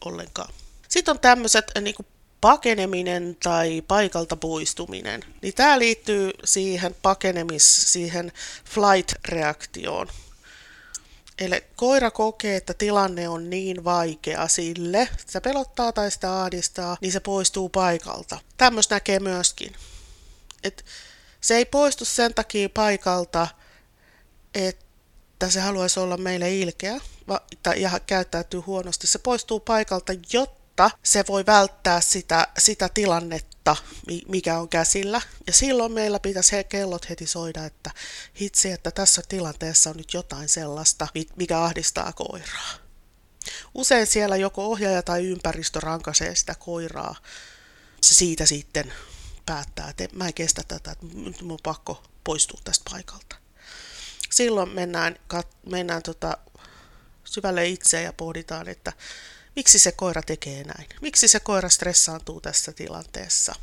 ollenkaan. 0.06 0.54
Sitten 0.88 1.12
on 1.12 1.20
tämmöiset 1.20 1.66
niin 1.82 1.96
pakeneminen 2.42 3.38
tai 3.44 3.84
paikalta 3.88 4.36
poistuminen. 4.36 5.24
Niin 5.42 5.54
tämä 5.54 5.80
liittyy 5.80 6.32
siihen 6.44 6.96
pakenemis, 7.02 7.94
siihen 7.94 8.32
flight-reaktioon. 8.66 10.08
Eli 11.42 11.64
koira 11.76 12.12
kokee, 12.12 12.56
että 12.56 12.74
tilanne 12.74 13.30
on 13.30 13.50
niin 13.50 13.84
vaikea 13.84 14.48
sille, 14.48 15.10
se 15.26 15.40
pelottaa 15.40 15.92
tai 15.92 16.12
sitä 16.12 16.42
ahdistaa, 16.42 16.98
niin 17.02 17.12
se 17.12 17.20
poistuu 17.20 17.70
paikalta. 17.70 18.40
Tämmöistä 18.58 18.96
näkee 18.96 19.20
myöskin. 19.20 19.76
Et 20.64 20.86
se 21.42 21.56
ei 21.56 21.66
poistu 21.66 22.06
sen 22.06 22.34
takia 22.34 22.70
paikalta, 22.70 23.48
että 24.54 25.50
se 25.50 25.60
haluaisi 25.60 26.00
olla 26.00 26.18
meille 26.18 26.56
ilkeä 26.56 27.02
ja 27.76 28.00
käyttäytyy 28.08 28.60
huonosti. 28.60 29.08
Se 29.08 29.20
poistuu 29.20 29.60
paikalta, 29.60 30.14
jotta 30.34 30.92
se 31.04 31.24
voi 31.28 31.46
välttää 31.46 32.02
sitä, 32.02 32.48
sitä 32.58 32.90
tilannetta, 32.94 33.51
mikä 34.28 34.60
on 34.60 34.70
käsillä. 34.70 35.22
Ja 35.48 35.54
silloin 35.54 35.92
meillä 35.92 36.20
pitäisi 36.20 36.52
he 36.52 36.64
kellot 36.64 37.10
heti 37.10 37.28
soida, 37.28 37.66
että 37.66 37.92
hitsi, 38.42 38.72
että 38.72 38.92
tässä 38.92 39.22
tilanteessa 39.30 39.90
on 39.90 39.98
nyt 39.98 40.14
jotain 40.14 40.50
sellaista, 40.50 41.08
mikä 41.36 41.62
ahdistaa 41.62 42.14
koiraa. 42.14 42.72
Usein 43.74 44.08
siellä 44.08 44.38
joko 44.38 44.66
ohjaaja 44.66 45.04
tai 45.04 45.26
ympäristö 45.26 45.80
rankaisee 45.80 46.36
sitä 46.36 46.56
koiraa. 46.56 47.16
Se 48.02 48.16
siitä 48.16 48.46
sitten 48.46 48.94
päättää, 49.46 49.90
että 49.90 50.08
mä 50.14 50.28
en 50.28 50.34
kestä 50.34 50.62
tätä, 50.68 50.92
että 50.92 51.06
mun 51.06 51.52
on 51.52 51.60
pakko 51.64 52.04
poistua 52.24 52.60
tästä 52.64 52.90
paikalta. 52.92 53.36
Silloin 54.30 54.70
mennään, 54.70 55.16
mennään 55.66 56.04
tota, 56.04 56.38
syvälle 57.24 57.68
itseä 57.68 58.02
ja 58.02 58.14
pohditaan, 58.14 58.68
että 58.68 58.94
miksi 59.56 59.80
se 59.80 59.92
koira 59.92 60.22
tekee 60.22 60.64
näin. 60.64 60.90
Miksi 61.02 61.28
se 61.28 61.40
koira 61.40 61.70
stressaantuu 61.70 62.42
tässä 62.42 62.72
tilanteessa. 62.72 63.56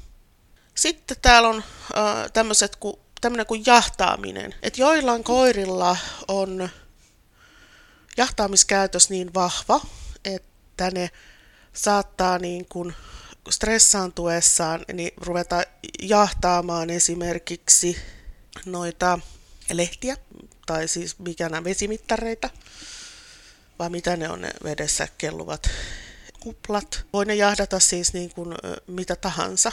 Sitten 0.74 1.16
täällä 1.22 1.48
on 1.48 1.56
äh, 1.56 2.32
tämmöiset 2.32 2.78
tämmöinen 3.20 3.46
kuin 3.46 3.62
jahtaaminen. 3.66 4.54
Että 4.62 4.80
joillain 4.80 5.24
koirilla 5.24 5.96
on 6.28 6.68
jahtaamiskäytös 8.16 9.10
niin 9.10 9.34
vahva, 9.34 9.80
että 10.24 10.90
ne 10.90 11.10
saattaa 11.72 12.38
niin 12.38 12.66
kuin 12.68 12.94
stressaantuessaan 13.50 14.84
niin 14.92 15.12
ruveta 15.16 15.62
jahtaamaan 16.02 16.90
esimerkiksi 16.90 17.96
noita 18.66 19.18
lehtiä, 19.72 20.16
tai 20.66 20.88
siis 20.88 21.18
mikä 21.18 21.48
nämä 21.48 21.64
vesimittareita, 21.64 22.50
vai 23.78 23.90
mitä 23.90 24.16
ne 24.16 24.28
on 24.28 24.40
ne 24.40 24.50
vedessä 24.64 25.08
kelluvat 25.18 25.70
kuplat. 26.40 27.04
Voi 27.12 27.24
ne 27.24 27.34
jahdata 27.34 27.80
siis 27.80 28.12
niin 28.12 28.30
kuin 28.30 28.54
mitä 28.86 29.16
tahansa. 29.16 29.72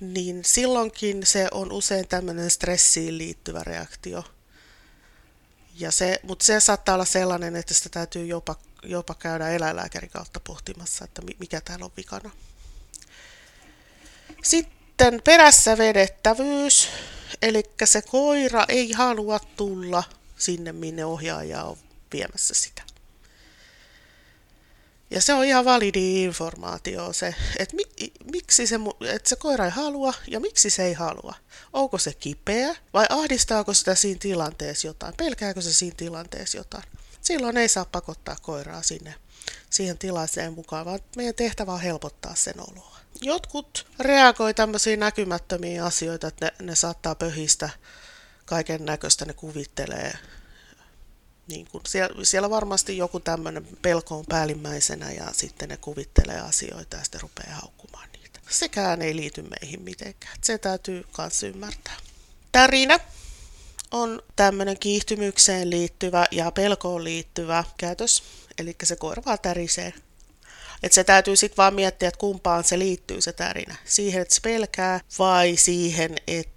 Niin 0.00 0.42
silloinkin 0.44 1.26
se 1.26 1.48
on 1.50 1.72
usein 1.72 2.08
tämmöinen 2.08 2.50
stressiin 2.50 3.18
liittyvä 3.18 3.64
reaktio. 3.64 4.24
Ja 5.74 5.90
se, 5.90 6.20
mutta 6.22 6.44
se 6.44 6.60
saattaa 6.60 6.94
olla 6.94 7.04
sellainen, 7.04 7.56
että 7.56 7.74
sitä 7.74 7.88
täytyy 7.88 8.26
jopa, 8.26 8.56
jopa 8.82 9.14
käydä 9.14 9.48
eläinlääkärin 9.48 10.10
kautta 10.10 10.40
pohtimassa, 10.40 11.04
että 11.04 11.22
mikä 11.38 11.60
täällä 11.60 11.84
on 11.84 11.92
vikana. 11.96 12.30
Sitten 14.42 15.22
perässä 15.24 15.78
vedettävyys, 15.78 16.88
eli 17.42 17.62
se 17.84 18.02
koira 18.02 18.64
ei 18.68 18.92
halua 18.92 19.38
tulla 19.38 20.04
sinne, 20.38 20.72
minne 20.72 21.04
ohjaaja 21.04 21.64
on 21.64 21.78
viemässä 22.12 22.54
sitä. 22.54 22.91
Ja 25.12 25.20
se 25.20 25.34
on 25.34 25.44
ihan 25.44 25.64
validi 25.64 26.24
informaatio 26.24 27.12
se, 27.12 27.34
että 27.58 27.76
mi, 27.76 27.82
miksi 28.32 28.66
se, 28.66 28.80
että 29.14 29.28
se 29.28 29.36
koira 29.36 29.64
ei 29.64 29.70
halua 29.70 30.14
ja 30.26 30.40
miksi 30.40 30.70
se 30.70 30.84
ei 30.84 30.92
halua. 30.92 31.34
Onko 31.72 31.98
se 31.98 32.14
kipeä 32.14 32.76
vai 32.92 33.06
ahdistaako 33.08 33.74
sitä 33.74 33.94
siinä 33.94 34.18
tilanteessa 34.18 34.86
jotain, 34.86 35.14
pelkääkö 35.16 35.60
se 35.60 35.72
siinä 35.72 35.94
tilanteessa 35.96 36.58
jotain. 36.58 36.84
Silloin 37.20 37.56
ei 37.56 37.68
saa 37.68 37.84
pakottaa 37.84 38.36
koiraa 38.42 38.82
sinne 38.82 39.14
siihen 39.70 39.98
tilanteeseen 39.98 40.52
mukaan, 40.52 40.86
vaan 40.86 41.00
meidän 41.16 41.34
tehtävä 41.34 41.72
on 41.72 41.80
helpottaa 41.80 42.34
sen 42.34 42.60
oloa. 42.70 42.96
Jotkut 43.20 43.86
reagoi 44.00 44.54
tämmöisiin 44.54 45.00
näkymättömiin 45.00 45.82
asioita, 45.82 46.26
että 46.26 46.46
ne, 46.46 46.66
ne 46.66 46.74
saattaa 46.74 47.14
pöhistä 47.14 47.70
kaiken 48.44 48.84
näköistä, 48.84 49.24
ne 49.24 49.32
kuvittelee. 49.32 50.12
Niin 51.52 51.66
kun 51.72 51.80
siellä, 51.88 52.24
siellä 52.24 52.50
varmasti 52.50 52.96
joku 52.96 53.20
tämmöinen 53.20 53.68
pelko 53.82 54.16
on 54.16 54.24
päällimmäisenä 54.28 55.10
ja 55.10 55.26
sitten 55.32 55.68
ne 55.68 55.76
kuvittelee 55.76 56.40
asioita 56.40 56.96
ja 56.96 57.02
sitten 57.02 57.20
rupeaa 57.20 57.54
haukkumaan 57.54 58.08
niitä. 58.12 58.40
Sekään 58.50 59.02
ei 59.02 59.16
liity 59.16 59.42
meihin 59.42 59.82
mitenkään. 59.82 60.38
Se 60.42 60.58
täytyy 60.58 61.04
myös 61.18 61.42
ymmärtää. 61.42 61.96
Tärinä 62.52 63.00
on 63.90 64.22
tämmöinen 64.36 64.78
kiihtymykseen 64.78 65.70
liittyvä 65.70 66.26
ja 66.30 66.50
pelkoon 66.50 67.04
liittyvä 67.04 67.64
käytös. 67.76 68.22
Eli 68.58 68.76
se 68.82 68.96
koira 68.96 69.22
vaan 69.26 69.38
tärisee 69.42 69.94
että 70.82 70.94
se 70.94 71.04
täytyy 71.04 71.36
sitten 71.36 71.56
vaan 71.56 71.74
miettiä, 71.74 72.08
että 72.08 72.18
kumpaan 72.18 72.64
se 72.64 72.78
liittyy 72.78 73.20
se 73.20 73.32
tärinä. 73.32 73.76
Siihen, 73.84 74.22
että 74.22 74.34
se 74.34 74.40
pelkää 74.40 75.00
vai 75.18 75.56
siihen, 75.56 76.16
että 76.26 76.51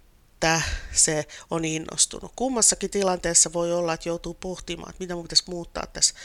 se 0.92 1.28
on 1.52 1.66
innostunut. 1.66 2.32
Kummassakin 2.36 2.90
tilanteessa 2.90 3.54
voi 3.54 3.74
olla, 3.74 3.94
että 3.94 4.10
joutuu 4.10 4.34
pohtimaan, 4.34 4.90
että 4.90 5.04
mitä 5.04 5.16
mun 5.16 5.24
pitäisi 5.24 5.44
muuttaa 5.48 5.88
tässä 5.88 6.16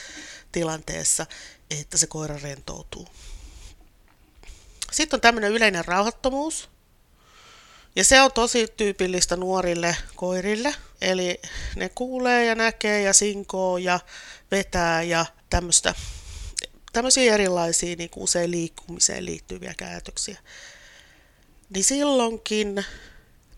tilanteessa, 0.52 1.26
että 1.70 1.98
se 1.98 2.06
koira 2.06 2.38
rentoutuu. 2.42 3.08
Sitten 4.92 5.16
on 5.16 5.20
tämmöinen 5.20 5.52
yleinen 5.52 5.84
rauhattomuus. 5.84 6.68
Ja 7.96 8.04
se 8.04 8.20
on 8.20 8.32
tosi 8.32 8.68
tyypillistä 8.76 9.36
nuorille 9.36 9.96
koirille. 10.16 10.74
Eli 11.00 11.40
ne 11.76 11.88
kuulee 11.88 12.44
ja 12.44 12.54
näkee 12.54 13.02
ja 13.02 13.12
sinkoo 13.12 13.78
ja 13.78 14.00
vetää 14.50 15.02
ja 15.02 15.26
tämmöistä 15.50 15.94
tämmöisiä 16.92 17.34
erilaisia 17.34 17.96
niin 17.96 18.10
usein 18.16 18.50
liikkumiseen 18.50 19.24
liittyviä 19.24 19.74
käytöksiä. 19.76 20.38
Niin 21.74 21.84
silloinkin 21.84 22.84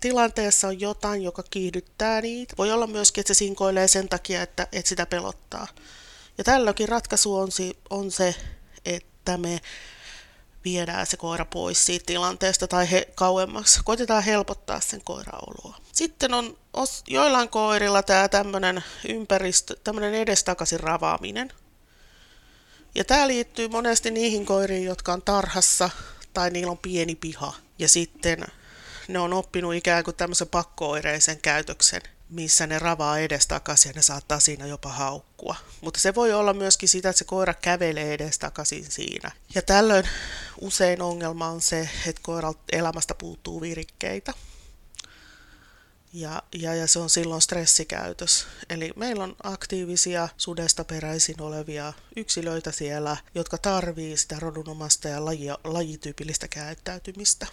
tilanteessa 0.03 0.69
on 0.69 0.81
jotain, 0.81 1.23
joka 1.23 1.43
kiihdyttää 1.51 2.21
niitä. 2.21 2.55
Voi 2.59 2.73
olla 2.73 2.87
myöskin, 2.87 3.23
että 3.23 3.35
se 3.35 3.39
sinkoilee 3.39 3.89
sen 3.89 4.09
takia, 4.09 4.43
että, 4.43 4.67
että 4.73 4.89
sitä 4.89 5.07
pelottaa. 5.07 5.69
Ja 6.39 6.45
tällöinkin 6.45 6.89
ratkaisu 6.89 7.37
on, 7.37 7.49
on 7.91 8.11
se, 8.11 8.35
että 8.85 9.37
me 9.37 9.61
viedään 10.65 11.07
se 11.07 11.17
koira 11.17 11.45
pois 11.45 11.87
siitä 11.87 12.07
tilanteesta 12.07 12.69
tai 12.69 12.91
he, 12.91 13.09
kauemmaksi. 13.15 13.81
Koitetaan 13.85 14.23
helpottaa 14.23 14.81
sen 14.81 15.03
koiraoloa. 15.05 15.77
Sitten 15.93 16.35
on 16.35 16.59
os, 16.73 17.03
joillain 17.09 17.49
koirilla 17.49 18.03
tämä 18.03 18.29
tämmöinen 18.29 18.85
ympäristö, 19.09 19.77
tämmöinen 19.85 20.15
edestakaisin 20.15 20.81
ravaaminen. 20.81 21.53
Ja 22.95 23.05
tämä 23.05 23.29
liittyy 23.29 23.69
monesti 23.69 24.11
niihin 24.11 24.47
koiriin, 24.47 24.85
jotka 24.85 25.13
on 25.13 25.23
tarhassa 25.23 25.91
tai 26.35 26.51
niillä 26.51 26.71
on 26.71 26.79
pieni 26.79 27.15
piha. 27.15 27.55
Ja 27.79 27.89
sitten 27.89 28.45
ne 29.13 29.19
on 29.19 29.33
oppinut 29.33 29.75
ikään 29.75 30.05
kuin 30.05 30.17
tämmöisen 30.17 30.49
pakkooireisen 30.49 31.41
käytöksen, 31.41 32.03
missä 32.29 32.67
ne 32.67 32.79
ravaa 32.79 33.19
edestakaisin 33.19 33.89
ja 33.89 33.93
ne 33.95 34.03
saattaa 34.03 34.41
siinä 34.41 34.67
jopa 34.67 34.89
haukkua. 34.89 35.57
Mutta 35.81 36.01
se 36.01 36.15
voi 36.15 36.33
olla 36.33 36.53
myöskin 36.53 36.89
sitä, 36.89 37.09
että 37.09 37.19
se 37.19 37.25
koira 37.25 37.55
kävelee 37.55 38.15
edestakaisin 38.15 38.91
siinä. 38.91 39.31
Ja 39.55 39.63
tällöin 39.63 40.09
usein 40.61 41.03
ongelma 41.03 41.49
on 41.49 41.61
se, 41.61 41.91
että 42.07 42.21
koiralta 42.25 42.61
elämästä 42.73 43.15
puuttuu 43.15 43.61
virikkeitä. 43.61 44.35
Ja, 46.13 46.43
ja, 46.55 46.75
ja 46.75 46.87
se 46.87 46.99
on 46.99 47.11
silloin 47.11 47.43
stressikäytös. 47.43 48.47
Eli 48.71 48.93
meillä 48.97 49.25
on 49.25 49.37
aktiivisia 49.43 50.29
sudesta 50.37 50.85
peräisin 50.85 51.43
olevia 51.43 51.93
yksilöitä 52.17 52.73
siellä, 52.73 53.17
jotka 53.35 53.59
tarvii 53.59 54.17
sitä 54.17 54.37
rodunomasta 54.39 55.09
ja 55.09 55.25
laji, 55.25 55.49
lajityypillistä 55.65 56.49
käyttäytymistä. 56.49 57.47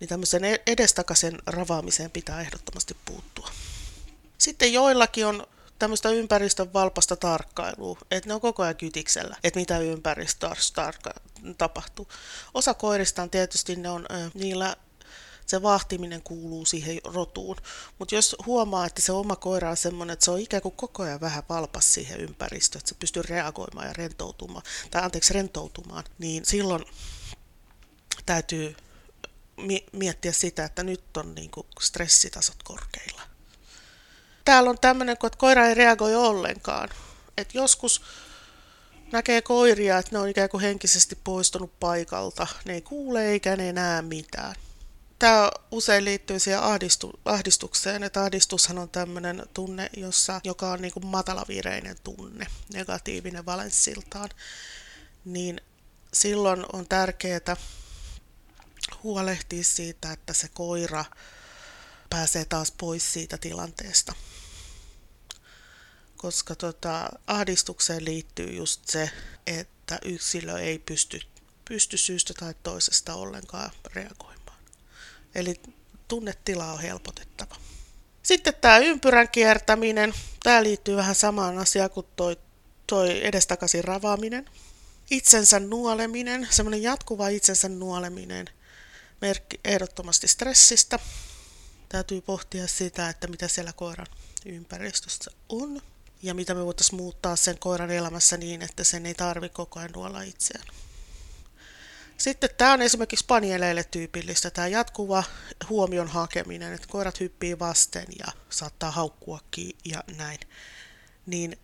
Niin 0.00 0.08
tämmöisen 0.08 0.44
e-, 0.44 0.62
edestakaisen 0.66 1.38
ravaamiseen 1.46 2.10
pitää 2.10 2.40
ehdottomasti 2.40 2.96
puuttua. 3.04 3.50
Sitten 4.38 4.72
joillakin 4.72 5.26
on 5.26 5.46
tämmöistä 5.78 6.10
ympäristön 6.10 6.72
valpasta 6.72 7.16
tarkkailua, 7.16 7.98
että 8.10 8.28
ne 8.28 8.34
on 8.34 8.40
koko 8.40 8.62
ajan 8.62 8.76
kytiksellä, 8.76 9.36
että 9.44 9.60
mitä 9.60 9.78
ympäristössä 9.78 10.92
tapahtuu. 11.58 12.08
Osa 12.54 12.74
koirista 12.74 13.22
on 13.22 13.30
tietysti, 13.30 13.76
ne 13.76 13.90
on, 13.90 14.06
niillä 14.34 14.76
se 15.46 15.62
vahtiminen 15.62 16.22
kuuluu 16.22 16.66
siihen 16.66 17.00
rotuun. 17.04 17.56
Mutta 17.98 18.14
jos 18.14 18.36
huomaa, 18.46 18.86
että 18.86 19.02
se 19.02 19.12
oma 19.12 19.36
koira 19.36 19.70
on 19.70 19.76
semmoinen, 19.76 20.12
että 20.12 20.24
se 20.24 20.30
on 20.30 20.40
ikään 20.40 20.62
kuin 20.62 20.76
koko 20.76 21.02
ajan 21.02 21.20
vähän 21.20 21.42
valpas 21.48 21.94
siihen 21.94 22.20
ympäristöön, 22.20 22.80
että 22.80 22.88
se 22.88 22.94
pystyy 22.94 23.22
reagoimaan 23.22 23.86
ja 23.86 23.92
rentoutumaan, 23.92 24.62
tai 24.90 25.02
anteeksi 25.02 25.34
rentoutumaan, 25.34 26.04
niin 26.18 26.44
silloin 26.44 26.84
täytyy 28.26 28.76
miettiä 29.92 30.32
sitä, 30.32 30.64
että 30.64 30.82
nyt 30.82 31.16
on 31.16 31.34
niin 31.34 31.50
kuin 31.50 31.66
stressitasot 31.80 32.62
korkeilla. 32.64 33.22
täällä 34.44 34.70
on 34.70 34.78
tämmöinen, 34.80 35.12
että 35.12 35.38
koira 35.38 35.66
ei 35.66 35.74
reagoi 35.74 36.14
ollenkaan. 36.14 36.88
Et 37.36 37.54
joskus 37.54 38.02
näkee 39.12 39.42
koiria, 39.42 39.98
että 39.98 40.12
ne 40.12 40.18
on 40.18 40.28
ikään 40.28 40.48
kuin 40.48 40.60
henkisesti 40.60 41.18
poistunut 41.24 41.80
paikalta. 41.80 42.46
Ne 42.64 42.72
ei 42.72 42.82
kuule 42.82 43.26
eikä 43.26 43.56
ne 43.56 43.72
näe 43.72 44.02
mitään. 44.02 44.54
Tämä 45.18 45.50
usein 45.70 46.04
liittyy 46.04 46.38
siihen 46.38 46.62
ahdistu, 46.62 47.20
ahdistukseen, 47.24 48.02
että 48.02 48.22
ahdistushan 48.22 48.78
on 48.78 48.88
tämmöinen 48.88 49.42
tunne, 49.54 49.90
jossa, 49.96 50.40
joka 50.44 50.70
on 50.70 50.82
niin 50.82 50.92
kuin 50.92 51.06
matalavireinen 51.06 51.96
tunne, 52.04 52.46
negatiivinen 52.72 53.46
valenssiltaan. 53.46 54.28
Niin 55.24 55.60
silloin 56.12 56.64
on 56.72 56.86
tärkeää 56.88 57.56
huolehtia 59.02 59.64
siitä, 59.64 60.12
että 60.12 60.32
se 60.32 60.48
koira 60.48 61.04
pääsee 62.10 62.44
taas 62.44 62.70
pois 62.70 63.12
siitä 63.12 63.38
tilanteesta. 63.38 64.14
Koska 66.16 66.54
tota, 66.54 67.08
ahdistukseen 67.26 68.04
liittyy 68.04 68.52
just 68.52 68.88
se, 68.88 69.10
että 69.46 69.98
yksilö 70.04 70.58
ei 70.58 70.78
pysty, 70.78 71.20
pysty 71.68 71.96
syystä 71.96 72.34
tai 72.34 72.54
toisesta 72.62 73.14
ollenkaan 73.14 73.70
reagoimaan. 73.94 74.58
Eli 75.34 75.60
tunnetila 76.08 76.72
on 76.72 76.80
helpotettava. 76.80 77.56
Sitten 78.22 78.54
tämä 78.60 78.78
ympyrän 78.78 79.28
kiertäminen. 79.28 80.14
Tämä 80.42 80.62
liittyy 80.62 80.96
vähän 80.96 81.14
samaan 81.14 81.58
asiaan 81.58 81.90
kuin 81.90 82.06
toi, 82.16 82.36
toi 82.86 83.26
edestakaisin 83.26 83.84
ravaaminen. 83.84 84.50
Itsensä 85.10 85.60
nuoleminen, 85.60 86.48
semmoinen 86.50 86.82
jatkuva 86.82 87.28
itsensä 87.28 87.68
nuoleminen, 87.68 88.46
merkki 89.20 89.60
ehdottomasti 89.64 90.28
stressistä. 90.28 90.98
Täytyy 91.88 92.20
pohtia 92.20 92.66
sitä, 92.66 93.08
että 93.08 93.26
mitä 93.26 93.48
siellä 93.48 93.72
koiran 93.72 94.06
ympäristössä 94.46 95.30
on 95.48 95.82
ja 96.22 96.34
mitä 96.34 96.54
me 96.54 96.64
voitaisiin 96.64 97.00
muuttaa 97.00 97.36
sen 97.36 97.58
koiran 97.58 97.90
elämässä 97.90 98.36
niin, 98.36 98.62
että 98.62 98.84
sen 98.84 99.06
ei 99.06 99.14
tarvi 99.14 99.48
koko 99.48 99.78
ajan 99.78 99.90
nuolla 99.94 100.22
itseään. 100.22 100.66
Sitten 102.18 102.50
tämä 102.58 102.72
on 102.72 102.82
esimerkiksi 102.82 103.24
panieleille 103.28 103.84
tyypillistä, 103.84 104.50
tämä 104.50 104.66
jatkuva 104.66 105.24
huomion 105.68 106.08
hakeminen, 106.08 106.72
että 106.72 106.86
koirat 106.90 107.20
hyppii 107.20 107.58
vasten 107.58 108.06
ja 108.18 108.32
saattaa 108.50 108.90
haukkuakin 108.90 109.76
ja 109.84 110.04
näin. 110.16 110.38
Niin 111.26 111.58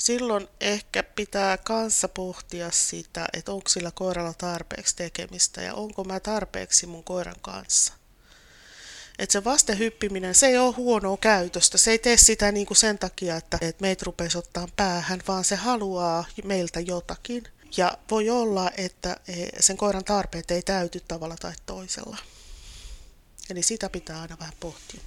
silloin 0.00 0.48
ehkä 0.60 1.02
pitää 1.02 1.58
kanssa 1.58 2.08
pohtia 2.08 2.70
sitä, 2.70 3.26
että 3.32 3.52
onko 3.52 3.68
sillä 3.68 3.90
koiralla 3.94 4.34
tarpeeksi 4.34 4.96
tekemistä 4.96 5.62
ja 5.62 5.74
onko 5.74 6.04
mä 6.04 6.20
tarpeeksi 6.20 6.86
mun 6.86 7.04
koiran 7.04 7.40
kanssa. 7.42 7.92
Että 9.18 9.32
se 9.32 9.44
vastehyppiminen, 9.44 10.34
se 10.34 10.46
ei 10.46 10.58
ole 10.58 10.74
huonoa 10.74 11.16
käytöstä. 11.16 11.78
Se 11.78 11.90
ei 11.90 11.98
tee 11.98 12.16
sitä 12.16 12.52
niin 12.52 12.66
kuin 12.66 12.76
sen 12.76 12.98
takia, 12.98 13.36
että, 13.36 13.58
että 13.60 13.82
meitä 13.82 14.02
rupeisi 14.06 14.38
ottaa 14.38 14.68
päähän, 14.76 15.22
vaan 15.28 15.44
se 15.44 15.56
haluaa 15.56 16.24
meiltä 16.44 16.80
jotakin. 16.80 17.44
Ja 17.76 17.98
voi 18.10 18.30
olla, 18.30 18.70
että 18.76 19.16
e, 19.28 19.46
sen 19.60 19.76
koiran 19.76 20.04
tarpeet 20.04 20.50
ei 20.50 20.62
täyty 20.62 21.00
tavalla 21.08 21.36
tai 21.36 21.52
toisella. 21.66 22.16
Eli 23.50 23.62
sitä 23.62 23.88
pitää 23.88 24.20
aina 24.20 24.36
vähän 24.38 24.54
pohtia. 24.60 25.00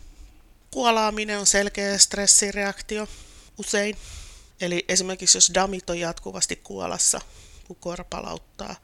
Kuolaaminen 0.71 1.39
on 1.39 1.47
selkeä 1.47 1.97
stressireaktio 1.97 3.07
usein. 3.57 3.97
Eli 4.63 4.85
esimerkiksi 4.87 5.37
jos 5.37 5.51
damit 5.53 5.89
on 5.89 5.99
jatkuvasti 5.99 6.55
kuolassa, 6.55 7.21
kun 7.67 7.75
koira 7.75 8.03
palauttaa, 8.03 8.75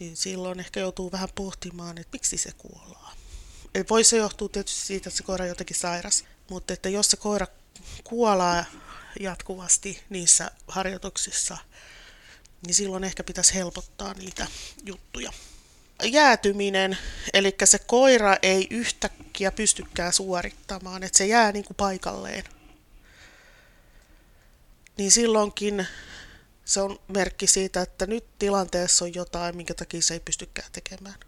niin 0.00 0.16
silloin 0.16 0.60
ehkä 0.60 0.80
joutuu 0.80 1.12
vähän 1.12 1.28
pohtimaan, 1.34 1.98
että 1.98 2.10
miksi 2.12 2.36
se 2.36 2.52
kuolaa. 2.58 3.14
Voi 3.90 4.04
se 4.04 4.16
johtua 4.16 4.48
tietysti 4.48 4.80
siitä, 4.80 5.08
että 5.08 5.16
se 5.16 5.22
koira 5.22 5.42
on 5.42 5.48
jotenkin 5.48 5.76
sairas, 5.76 6.24
mutta 6.50 6.72
että 6.72 6.88
jos 6.88 7.10
se 7.10 7.16
koira 7.16 7.46
kuolaa 8.04 8.64
jatkuvasti 9.20 10.02
niissä 10.10 10.50
harjoituksissa, 10.68 11.58
niin 12.66 12.74
silloin 12.74 13.04
ehkä 13.04 13.24
pitäisi 13.24 13.54
helpottaa 13.54 14.14
niitä 14.14 14.46
juttuja. 14.84 15.32
Jäätyminen, 16.02 16.98
eli 17.34 17.54
se 17.64 17.78
koira 17.78 18.36
ei 18.42 18.66
yhtäkkiä 18.70 19.50
pystykään 19.52 20.12
suorittamaan, 20.12 21.02
että 21.02 21.18
se 21.18 21.26
jää 21.26 21.52
niin 21.52 21.64
kuin 21.64 21.76
paikalleen. 21.76 22.44
Niin 24.96 25.10
silloinkin 25.10 25.86
se 26.64 26.80
on 26.80 26.98
merkki 27.08 27.46
siitä, 27.46 27.82
että 27.82 28.06
nyt 28.06 28.24
tilanteessa 28.38 29.04
on 29.04 29.14
jotain, 29.14 29.56
minkä 29.56 29.74
takia 29.74 30.02
se 30.02 30.14
ei 30.14 30.20
pystykään 30.20 30.72
tekemään. 30.72 31.20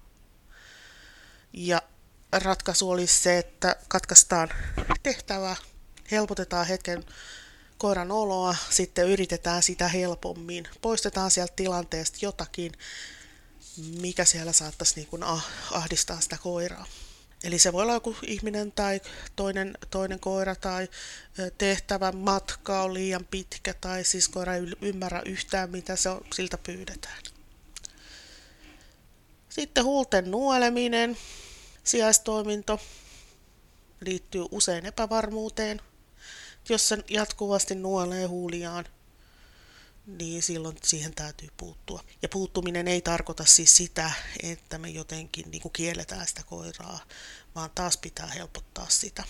Ja 1.52 1.82
ratkaisu 2.32 2.90
olisi 2.90 3.22
se, 3.22 3.38
että 3.38 3.76
katkaistaan 3.88 4.48
tehtävä, 5.02 5.56
helpotetaan 6.10 6.66
hetken 6.66 7.04
koiran 7.78 8.10
oloa, 8.10 8.56
sitten 8.70 9.08
yritetään 9.08 9.62
sitä 9.62 9.88
helpommin. 9.88 10.68
Poistetaan 10.80 11.30
sieltä 11.30 11.52
tilanteesta 11.56 12.18
jotakin, 12.22 12.72
mikä 14.00 14.24
siellä 14.24 14.52
saattaisi 14.52 14.96
niin 14.96 15.06
kuin 15.06 15.22
ah, 15.22 15.46
ahdistaa 15.70 16.20
sitä 16.20 16.38
koiraa. 16.42 16.86
Eli 17.44 17.58
se 17.58 17.72
voi 17.72 17.82
olla 17.82 17.92
joku 17.92 18.16
ihminen 18.22 18.72
tai 18.72 19.00
toinen, 19.36 19.78
toinen 19.90 20.20
koira 20.20 20.54
tai 20.54 20.88
tehtävä 21.58 22.12
matka 22.12 22.82
on 22.82 22.94
liian 22.94 23.24
pitkä 23.30 23.74
tai 23.80 24.04
siis 24.04 24.28
koira 24.28 24.54
ei 24.54 24.62
ymmärrä 24.80 25.22
yhtään 25.26 25.70
mitä 25.70 25.96
se 25.96 26.08
on, 26.08 26.24
siltä 26.34 26.58
pyydetään. 26.58 27.22
Sitten 29.48 29.84
huulten 29.84 30.30
nuoleminen, 30.30 31.16
sijaistoiminto 31.84 32.80
liittyy 34.00 34.44
usein 34.50 34.86
epävarmuuteen– 34.86 35.80
jos 36.68 36.88
se 36.88 36.98
jatkuvasti 37.10 37.74
nuolee 37.74 38.26
huuliaan, 38.26 38.84
niin 40.06 40.42
silloin 40.42 40.76
siihen 40.82 41.14
täytyy 41.14 41.48
puuttua. 41.56 42.04
Ja 42.22 42.28
puuttuminen 42.28 42.88
ei 42.88 43.00
tarkoita 43.00 43.44
siis 43.44 43.76
sitä, 43.76 44.10
että 44.42 44.78
me 44.78 44.90
jotenkin 44.90 45.50
niin 45.50 45.62
kuin 45.62 45.72
kielletään 45.72 46.26
sitä 46.26 46.42
koiraa, 46.42 47.00
vaan 47.54 47.70
taas 47.74 47.96
pitää 47.96 48.26
helpottaa 48.26 48.86
sitä. 48.88 49.24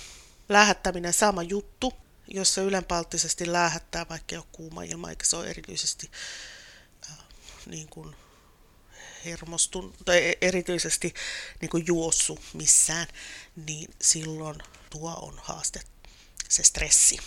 Lähettäminen 0.49 1.13
sama 1.13 1.43
juttu, 1.43 1.93
jos 2.29 2.55
se 2.55 2.61
ylenpalttisesti 2.61 3.53
lähettää, 3.53 4.07
vaikka 4.09 4.35
ei 4.35 4.39
ole 4.39 4.47
kuuma 4.53 4.83
ilma, 4.83 5.11
eikä 5.11 5.25
se 5.25 5.37
ole 5.37 5.51
erityisesti 5.51 6.11
äh, 7.11 7.19
niin 7.67 7.89
kuin 7.89 8.17
hermostun, 9.25 9.95
tai 10.05 10.35
erityisesti 10.41 11.15
niin 11.61 11.71
kuin 11.71 11.85
juossu 11.87 12.39
missään, 12.53 13.07
niin 13.57 13.95
silloin 14.03 14.59
tuo 14.91 15.15
on 15.15 15.41
haaste 15.43 15.81
se 16.49 16.63
stressi. 16.63 17.19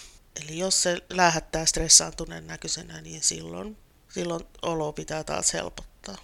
Eli 0.42 0.58
jos 0.58 0.84
se 0.84 0.98
lähettää 1.10 1.66
stressaantuneen 1.66 2.48
näköisenä, 2.48 3.02
niin 3.02 3.24
silloin, 3.24 3.78
silloin 4.10 4.46
olo 4.62 4.94
pitää 4.94 5.24
taas 5.24 5.54
helpottaa. 5.54 6.18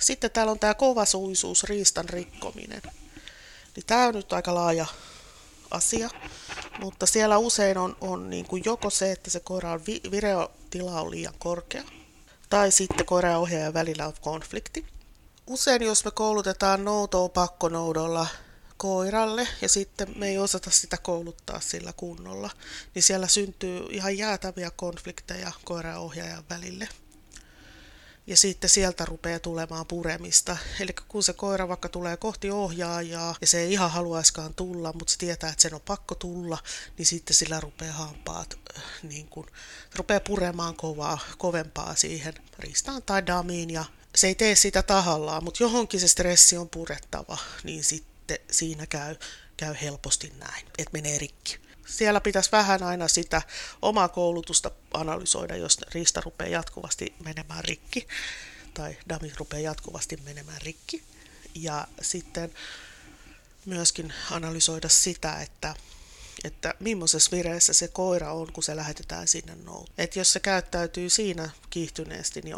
Sitten 0.00 0.30
täällä 0.30 0.52
on 0.52 0.58
tämä 0.58 0.74
kovasuisuus, 0.74 1.64
riistan 1.64 2.08
rikkominen. 2.08 2.82
Niin 3.76 3.86
tämä 3.86 4.06
on 4.06 4.14
nyt 4.14 4.32
aika 4.32 4.54
laaja 4.54 4.86
asia, 5.70 6.10
mutta 6.80 7.06
siellä 7.06 7.38
usein 7.38 7.78
on, 7.78 7.96
on 8.00 8.30
niin 8.30 8.46
kuin 8.46 8.62
joko 8.66 8.90
se, 8.90 9.12
että 9.12 9.30
se 9.30 9.40
koiran 9.40 9.86
vi- 9.86 10.02
vireotila 10.10 11.00
on 11.00 11.10
liian 11.10 11.34
korkea, 11.38 11.84
tai 12.50 12.70
sitten 12.70 13.06
koiran 13.06 13.32
ja 13.32 13.38
ohjaajan 13.38 13.74
välillä 13.74 14.06
on 14.06 14.12
konflikti. 14.20 14.86
Usein 15.46 15.82
jos 15.82 16.04
me 16.04 16.10
koulutetaan 16.10 16.84
noutoa 16.84 17.28
pakkonoudolla 17.28 18.26
koiralle 18.80 19.48
ja 19.62 19.68
sitten 19.68 20.12
me 20.16 20.28
ei 20.28 20.38
osata 20.38 20.70
sitä 20.70 20.96
kouluttaa 20.96 21.60
sillä 21.60 21.92
kunnolla, 21.92 22.50
niin 22.94 23.02
siellä 23.02 23.28
syntyy 23.28 23.86
ihan 23.90 24.18
jäätäviä 24.18 24.70
konflikteja 24.76 25.52
koiran 25.64 25.98
ohjaajan 25.98 26.44
välille. 26.50 26.88
Ja 28.26 28.36
sitten 28.36 28.70
sieltä 28.70 29.04
rupeaa 29.04 29.38
tulemaan 29.38 29.86
puremista. 29.86 30.56
Eli 30.80 30.92
kun 31.08 31.22
se 31.22 31.32
koira 31.32 31.68
vaikka 31.68 31.88
tulee 31.88 32.16
kohti 32.16 32.50
ohjaajaa 32.50 33.34
ja 33.40 33.46
se 33.46 33.60
ei 33.60 33.72
ihan 33.72 33.90
haluaiskaan 33.90 34.54
tulla, 34.54 34.92
mutta 34.92 35.12
se 35.12 35.18
tietää, 35.18 35.50
että 35.50 35.62
sen 35.62 35.74
on 35.74 35.80
pakko 35.80 36.14
tulla, 36.14 36.58
niin 36.98 37.06
sitten 37.06 37.36
sillä 37.36 37.60
rupeaa 37.60 37.92
hampaat 37.92 38.58
äh, 38.76 38.82
niin 39.02 39.28
kun, 39.28 39.46
rupeaa 39.96 40.20
puremaan 40.20 40.76
kovaa, 40.76 41.18
kovempaa 41.38 41.94
siihen 41.96 42.34
ristaan 42.58 43.02
tai 43.02 43.26
damiin 43.26 43.70
ja 43.70 43.84
se 44.14 44.26
ei 44.26 44.34
tee 44.34 44.54
sitä 44.54 44.82
tahallaan, 44.82 45.44
mutta 45.44 45.62
johonkin 45.62 46.00
se 46.00 46.08
stressi 46.08 46.56
on 46.56 46.68
purettava, 46.68 47.38
niin 47.64 47.84
sitten 47.84 48.09
sitten 48.34 48.54
siinä 48.54 48.86
käy, 48.86 49.16
käy 49.56 49.74
helposti 49.82 50.32
näin, 50.38 50.66
että 50.78 50.92
menee 50.92 51.18
rikki. 51.18 51.58
Siellä 51.86 52.20
pitäisi 52.20 52.52
vähän 52.52 52.82
aina 52.82 53.08
sitä 53.08 53.42
omaa 53.82 54.08
koulutusta 54.08 54.70
analysoida, 54.94 55.56
jos 55.56 55.78
riista 55.94 56.20
rupeaa 56.20 56.50
jatkuvasti 56.50 57.14
menemään 57.24 57.64
rikki 57.64 58.08
tai 58.74 58.96
dami 59.08 59.32
rupeaa 59.38 59.60
jatkuvasti 59.60 60.16
menemään 60.16 60.62
rikki. 60.62 61.02
Ja 61.54 61.88
sitten 62.02 62.54
myöskin 63.64 64.12
analysoida 64.30 64.88
sitä, 64.88 65.40
että, 65.40 65.74
että 66.44 66.74
millaisessa 66.80 67.30
vireessä 67.30 67.72
se 67.72 67.88
koira 67.88 68.32
on, 68.32 68.52
kun 68.52 68.62
se 68.62 68.76
lähetetään 68.76 69.28
sinne 69.28 69.54
noutoon. 69.54 69.94
Että 69.98 70.18
jos 70.18 70.32
se 70.32 70.40
käyttäytyy 70.40 71.10
siinä 71.10 71.50
kiihtyneesti, 71.70 72.40
niin 72.40 72.56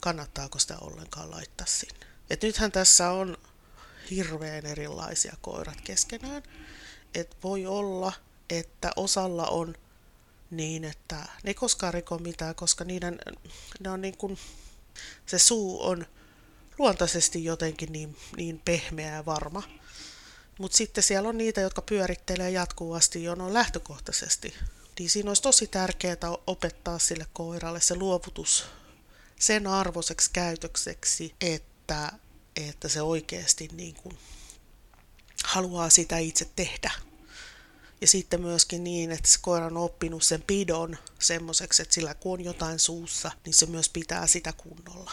kannattaako 0.00 0.58
sitä 0.58 0.78
ollenkaan 0.78 1.30
laittaa 1.30 1.66
sinne. 1.66 2.06
Et 2.30 2.42
nythän 2.42 2.72
tässä 2.72 3.10
on 3.10 3.36
hirveän 4.10 4.66
erilaisia 4.66 5.36
koirat 5.40 5.80
keskenään. 5.80 6.42
että 7.14 7.36
voi 7.42 7.66
olla, 7.66 8.12
että 8.50 8.90
osalla 8.96 9.46
on 9.46 9.74
niin, 10.50 10.84
että 10.84 11.16
ne 11.16 11.50
ei 11.50 11.54
koskaan 11.54 11.94
riko 11.94 12.18
mitään, 12.18 12.54
koska 12.54 12.84
niiden, 12.84 13.18
ne 13.80 13.90
on 13.90 14.00
niin 14.00 14.16
kuin, 14.16 14.38
se 15.26 15.38
suu 15.38 15.86
on 15.86 16.06
luontaisesti 16.78 17.44
jotenkin 17.44 17.92
niin, 17.92 18.16
niin 18.36 18.60
pehmeä 18.64 19.14
ja 19.14 19.26
varma. 19.26 19.62
Mutta 20.58 20.76
sitten 20.76 21.04
siellä 21.04 21.28
on 21.28 21.38
niitä, 21.38 21.60
jotka 21.60 21.82
pyörittelee 21.82 22.50
jatkuvasti 22.50 23.24
jo 23.24 23.34
no 23.34 23.54
lähtökohtaisesti. 23.54 24.54
Niin 24.98 25.10
siinä 25.10 25.30
olisi 25.30 25.42
tosi 25.42 25.66
tärkeää 25.66 26.16
opettaa 26.46 26.98
sille 26.98 27.26
koiralle 27.32 27.80
se 27.80 27.94
luovutus 27.94 28.64
sen 29.38 29.66
arvoiseksi 29.66 30.30
käytökseksi, 30.32 31.34
että, 31.40 32.12
että 32.56 32.88
se 32.88 33.02
oikeasti 33.02 33.68
niin 33.72 33.94
kuin 33.94 34.18
haluaa 35.44 35.90
sitä 35.90 36.18
itse 36.18 36.48
tehdä. 36.56 36.90
Ja 38.00 38.08
sitten 38.08 38.40
myöskin 38.40 38.84
niin, 38.84 39.10
että 39.10 39.28
se 39.28 39.38
koira 39.42 39.66
on 39.66 39.76
oppinut 39.76 40.22
sen 40.22 40.42
pidon 40.42 40.98
semmoiseksi, 41.18 41.82
että 41.82 41.94
sillä 41.94 42.14
kun 42.14 42.32
on 42.32 42.44
jotain 42.44 42.78
suussa, 42.78 43.30
niin 43.44 43.54
se 43.54 43.66
myös 43.66 43.88
pitää 43.88 44.26
sitä 44.26 44.52
kunnolla. 44.52 45.12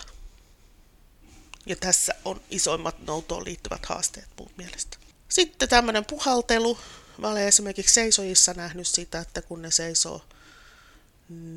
Ja 1.65 1.75
tässä 1.75 2.13
on 2.25 2.41
isoimmat 2.49 2.99
noutoon 2.99 3.45
liittyvät 3.45 3.86
haasteet 3.86 4.27
mun 4.39 4.51
mielestä. 4.58 4.97
Sitten 5.30 5.69
tämmöinen 5.69 6.06
puhaltelu. 6.06 6.77
Mä 7.17 7.27
olen 7.27 7.47
esimerkiksi 7.47 7.93
seisojissa 7.93 8.54
nähnyt 8.54 8.88
sitä, 8.88 9.19
että 9.19 9.41
kun 9.41 9.62
ne 9.62 9.71
seisoo, 9.71 10.25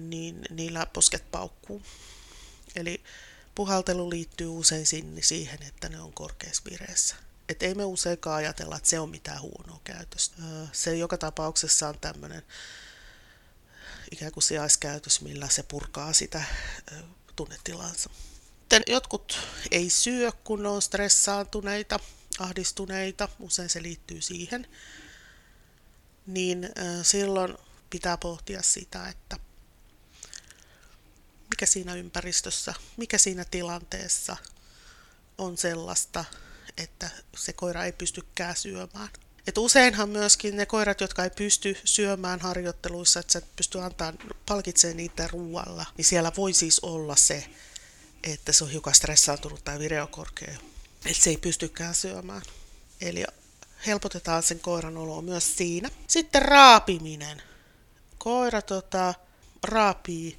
niin 0.09 0.43
niillä 0.51 0.87
posket 0.87 1.31
paukkuu. 1.31 1.83
Eli 2.77 3.03
puhaltelu 3.55 4.11
liittyy 4.11 4.47
usein 4.49 4.87
siihen, 5.21 5.63
että 5.63 5.89
ne 5.89 6.01
on 6.01 6.13
korkeassa 6.13 6.63
vireessä. 6.71 7.17
Et 7.49 7.63
ei 7.63 7.75
me 7.75 7.85
useinkaan 7.85 8.37
ajatella, 8.37 8.77
että 8.77 8.89
se 8.89 9.01
on 9.01 9.11
mitään 9.11 9.41
huonoa 9.41 9.81
käytöstä. 9.85 10.43
Se 10.73 10.97
joka 10.97 11.19
tapauksessa 11.19 11.89
on 11.89 11.99
tämmöinen 12.01 12.43
ikään 14.11 14.33
kuin 14.33 14.45
sijaiskäytös, 14.45 15.21
millä 15.21 15.49
se 15.49 15.63
purkaa 15.63 16.13
sitä 16.13 16.45
tunnetilansa. 17.37 18.11
Sitten 18.61 18.83
jotkut 18.87 19.39
ei 19.71 19.91
syö, 19.91 20.33
kun 20.33 20.63
ne 20.63 20.69
on 20.69 20.83
stressaantuneita, 20.83 22.01
ahdistuneita, 22.39 23.29
usein 23.39 23.69
se 23.69 23.83
liittyy 23.83 24.21
siihen. 24.21 24.67
Niin 26.27 26.69
silloin 27.03 27.55
pitää 27.91 28.17
pohtia 28.17 28.63
sitä, 28.63 29.09
että 29.09 29.37
mikä 31.51 31.67
siinä 31.67 31.95
ympäristössä, 31.95 32.75
mikä 32.97 33.19
siinä 33.19 33.45
tilanteessa 33.45 34.37
on 35.39 35.57
sellaista, 35.57 36.25
että 36.77 37.11
se 37.37 37.53
koira 37.53 37.85
ei 37.85 37.93
pystykään 37.93 38.57
syömään. 38.57 39.09
Et 39.47 39.59
useinhan 39.59 40.09
myöskin 40.09 40.57
ne 40.57 40.67
koirat, 40.67 41.01
jotka 41.01 41.25
ei 41.25 41.31
pysty 41.31 41.77
syömään 41.85 42.41
harjoitteluissa, 42.41 43.21
että 43.21 43.33
sä 43.33 43.39
et 43.39 43.57
pysty 43.57 43.81
antaa 43.81 44.13
palkitsemaan 44.47 44.97
niitä 44.97 45.29
ruoalla, 45.29 45.87
niin 45.97 46.05
siellä 46.05 46.33
voi 46.37 46.53
siis 46.53 46.81
olla 46.81 47.17
se, 47.17 47.47
että 48.23 48.53
se 48.53 48.65
on 48.65 48.71
hiukan 48.71 48.95
stressaantunut 48.95 49.65
tai 49.65 49.79
vireokorkea, 49.79 50.55
että 51.07 51.23
se 51.23 51.31
ei 51.31 51.37
pystykään 51.37 51.95
syömään. 51.95 52.43
Eli 53.01 53.25
helpotetaan 53.87 54.43
sen 54.43 54.61
koiran 54.61 54.97
oloa 54.97 55.23
myös 55.23 55.57
siinä. 55.57 55.91
Sitten 56.07 56.43
raapiminen. 56.43 57.43
Koira 58.19 58.63
tota, 58.63 59.15
raapii 59.63 60.39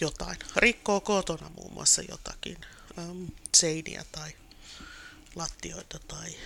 jotain, 0.00 0.38
rikkoo 0.56 1.00
kotona 1.00 1.50
muun 1.56 1.72
muassa 1.72 2.02
jotakin, 2.02 2.58
ähm, 2.98 3.24
seiniä 3.56 4.04
tai 4.12 4.32
lattioita 5.34 5.98
tai, 5.98 6.36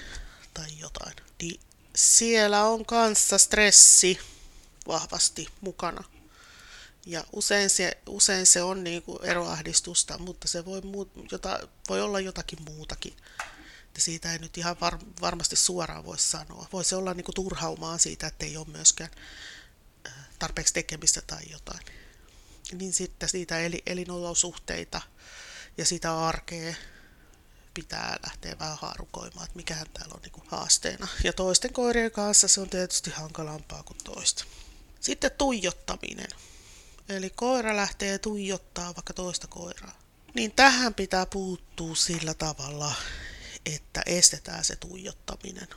tai 0.54 0.78
jotain. 0.78 1.16
Niin 1.42 1.60
siellä 1.96 2.64
on 2.64 2.86
kanssa 2.86 3.38
stressi 3.38 4.18
vahvasti 4.86 5.48
mukana. 5.60 6.04
Ja 7.06 7.24
usein 7.32 7.70
se, 7.70 7.98
usein 8.06 8.46
se 8.46 8.62
on 8.62 8.84
niin 8.84 9.02
kuin 9.02 9.24
eroahdistusta, 9.24 10.18
mutta 10.18 10.48
se 10.48 10.64
voi, 10.64 10.80
muu, 10.80 11.10
jota, 11.30 11.68
voi 11.88 12.00
olla 12.00 12.20
jotakin 12.20 12.58
muutakin. 12.64 13.16
Että 13.86 14.00
siitä 14.00 14.32
ei 14.32 14.38
nyt 14.38 14.58
ihan 14.58 14.76
var, 14.80 14.98
varmasti 15.20 15.56
suoraan 15.56 16.04
voi 16.04 16.18
sanoa. 16.18 16.68
Voi 16.72 16.84
se 16.84 16.96
olla 16.96 17.14
niin 17.14 17.24
kuin 17.24 17.34
turhaumaa 17.34 17.98
siitä, 17.98 18.26
että 18.26 18.46
ei 18.46 18.56
ole 18.56 18.66
myöskään 18.68 19.10
tarpeeksi 20.38 20.74
tekemistä 20.74 21.22
tai 21.26 21.42
jotain. 21.50 21.80
Niin 22.72 22.92
sitten 22.92 23.28
siitä 23.28 23.60
eli, 23.60 23.82
elinolosuhteita 23.86 25.00
ja 25.78 25.84
sitä 25.84 26.26
arkea 26.26 26.74
pitää 27.74 28.16
lähteä 28.26 28.58
vähän 28.58 28.78
haarukoimaan, 28.80 29.44
että 29.44 29.56
mikähän 29.56 29.86
täällä 29.94 30.14
on 30.14 30.22
niin 30.22 30.46
haasteena. 30.46 31.08
Ja 31.24 31.32
toisten 31.32 31.72
koirien 31.72 32.10
kanssa 32.10 32.48
se 32.48 32.60
on 32.60 32.70
tietysti 32.70 33.10
hankalampaa 33.10 33.82
kuin 33.82 33.98
toista. 34.04 34.44
Sitten 35.00 35.30
tuijottaminen. 35.38 36.28
Eli 37.08 37.30
koira 37.30 37.76
lähtee 37.76 38.18
tuijottaa 38.18 38.94
vaikka 38.94 39.14
toista 39.14 39.46
koiraa. 39.46 40.02
Niin 40.34 40.52
tähän 40.52 40.94
pitää 40.94 41.26
puuttua 41.26 41.94
sillä 41.94 42.34
tavalla, 42.34 42.94
että 43.66 44.02
estetään 44.06 44.64
se 44.64 44.76
tuijottaminen. 44.76 45.68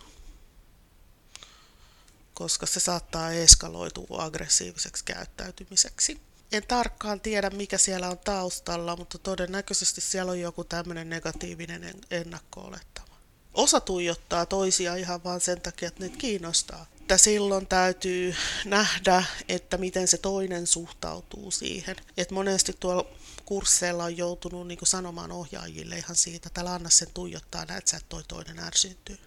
Koska 2.34 2.66
se 2.66 2.80
saattaa 2.80 3.32
eskaloitua 3.32 4.24
aggressiiviseksi 4.24 5.06
käyttäytymiseksi. 5.06 6.22
En 6.52 6.64
tarkkaan 6.68 7.22
tiedä, 7.22 7.50
mikä 7.50 7.78
siellä 7.78 8.10
on 8.10 8.18
taustalla, 8.18 8.96
mutta 8.96 9.18
todennäköisesti 9.18 10.02
siellä 10.02 10.32
on 10.32 10.40
joku 10.40 10.64
tämmöinen 10.64 11.10
negatiivinen 11.10 12.02
ennakko-olettama. 12.12 13.16
Osa 13.54 13.80
tuijottaa 13.80 14.46
toisia 14.46 14.96
ihan 14.96 15.24
vain 15.24 15.42
sen 15.42 15.62
takia, 15.62 15.88
että 15.88 16.04
ne 16.04 16.10
kiinnostaa. 16.10 16.86
Että 17.02 17.18
silloin 17.18 17.68
täytyy 17.68 18.36
nähdä, 18.66 19.24
että 19.50 19.78
miten 19.78 20.08
se 20.08 20.18
toinen 20.18 20.68
suhtautuu 20.68 21.52
siihen. 21.52 21.96
Et 22.18 22.32
monesti 22.32 22.76
tuolla 22.80 23.06
kursseilla 23.46 24.04
on 24.04 24.18
joutunut 24.18 24.68
niin 24.68 24.80
sanomaan 24.84 25.32
ohjaajille 25.32 25.98
ihan 25.98 26.16
siitä, 26.16 26.48
että 26.48 26.74
anna 26.74 26.90
sen 26.90 27.08
tuijottaa, 27.14 27.66
näet 27.66 27.88
sä, 27.88 27.98
että 27.98 28.10
toi 28.10 28.24
toinen 28.24 28.60
ärsyntyy. 28.60 29.18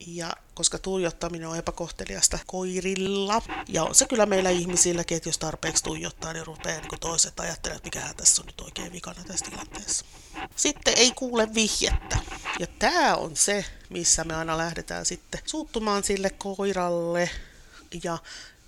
Ja 0.00 0.32
koska 0.54 0.78
tuijottaminen 0.78 1.48
on 1.48 1.56
epäkohteliasta 1.56 2.38
koirilla, 2.46 3.42
ja 3.68 3.84
on 3.84 3.94
se 3.94 4.06
kyllä 4.06 4.26
meillä 4.26 4.50
ihmisilläkin, 4.50 5.16
että 5.16 5.28
jos 5.28 5.38
tarpeeksi 5.38 5.84
tuijottaa, 5.84 6.32
niin 6.32 6.46
rupeaa 6.46 6.80
niin 6.80 7.00
toiset 7.00 7.40
ajattelemaan, 7.40 7.76
että 7.76 7.86
mikähän 7.86 8.16
tässä 8.16 8.42
on 8.42 8.46
nyt 8.46 8.60
oikein 8.60 8.92
vikana 8.92 9.24
tässä 9.24 9.46
tilanteessa. 9.50 10.04
Sitten 10.56 10.94
ei 10.96 11.12
kuule 11.12 11.54
vihjettä. 11.54 12.18
Ja 12.58 12.66
tämä 12.66 13.16
on 13.16 13.36
se, 13.36 13.64
missä 13.88 14.24
me 14.24 14.34
aina 14.34 14.58
lähdetään 14.58 15.06
sitten 15.06 15.40
suuttumaan 15.44 16.04
sille 16.04 16.30
koiralle 16.30 17.30
ja 18.04 18.18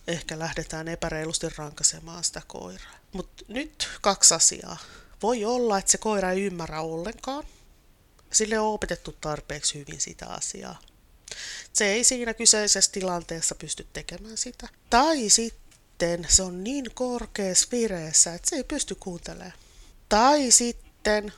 ehkä 0.06 0.38
lähdetään 0.38 0.88
epäreilusti 0.88 1.48
rankasemaan 1.56 2.24
sitä 2.24 2.42
koiraa. 2.46 2.94
Mutta 3.12 3.44
nyt 3.48 3.88
kaksi 4.00 4.34
asiaa. 4.34 4.76
Voi 5.22 5.44
olla, 5.44 5.78
että 5.78 5.90
se 5.90 5.98
koira 5.98 6.30
ei 6.30 6.42
ymmärrä 6.42 6.80
ollenkaan. 6.80 7.44
Sille 8.32 8.58
on 8.58 8.74
opetettu 8.74 9.12
tarpeeksi 9.20 9.78
hyvin 9.78 10.00
sitä 10.00 10.26
asiaa 10.26 10.78
se 11.72 11.86
ei 11.86 12.04
siinä 12.04 12.34
kyseisessä 12.34 12.92
tilanteessa 12.92 13.54
pysty 13.54 13.86
tekemään 13.92 14.36
sitä. 14.36 14.68
Tai 14.90 15.28
sitten 15.28 16.26
se 16.28 16.42
on 16.42 16.64
niin 16.64 16.84
korkeassa 16.94 17.68
vireessä, 17.72 18.34
että 18.34 18.50
se 18.50 18.56
ei 18.56 18.64
pysty 18.64 18.94
kuuntelemaan. 18.94 19.52
Tai 20.08 20.50
sitten 20.50 21.32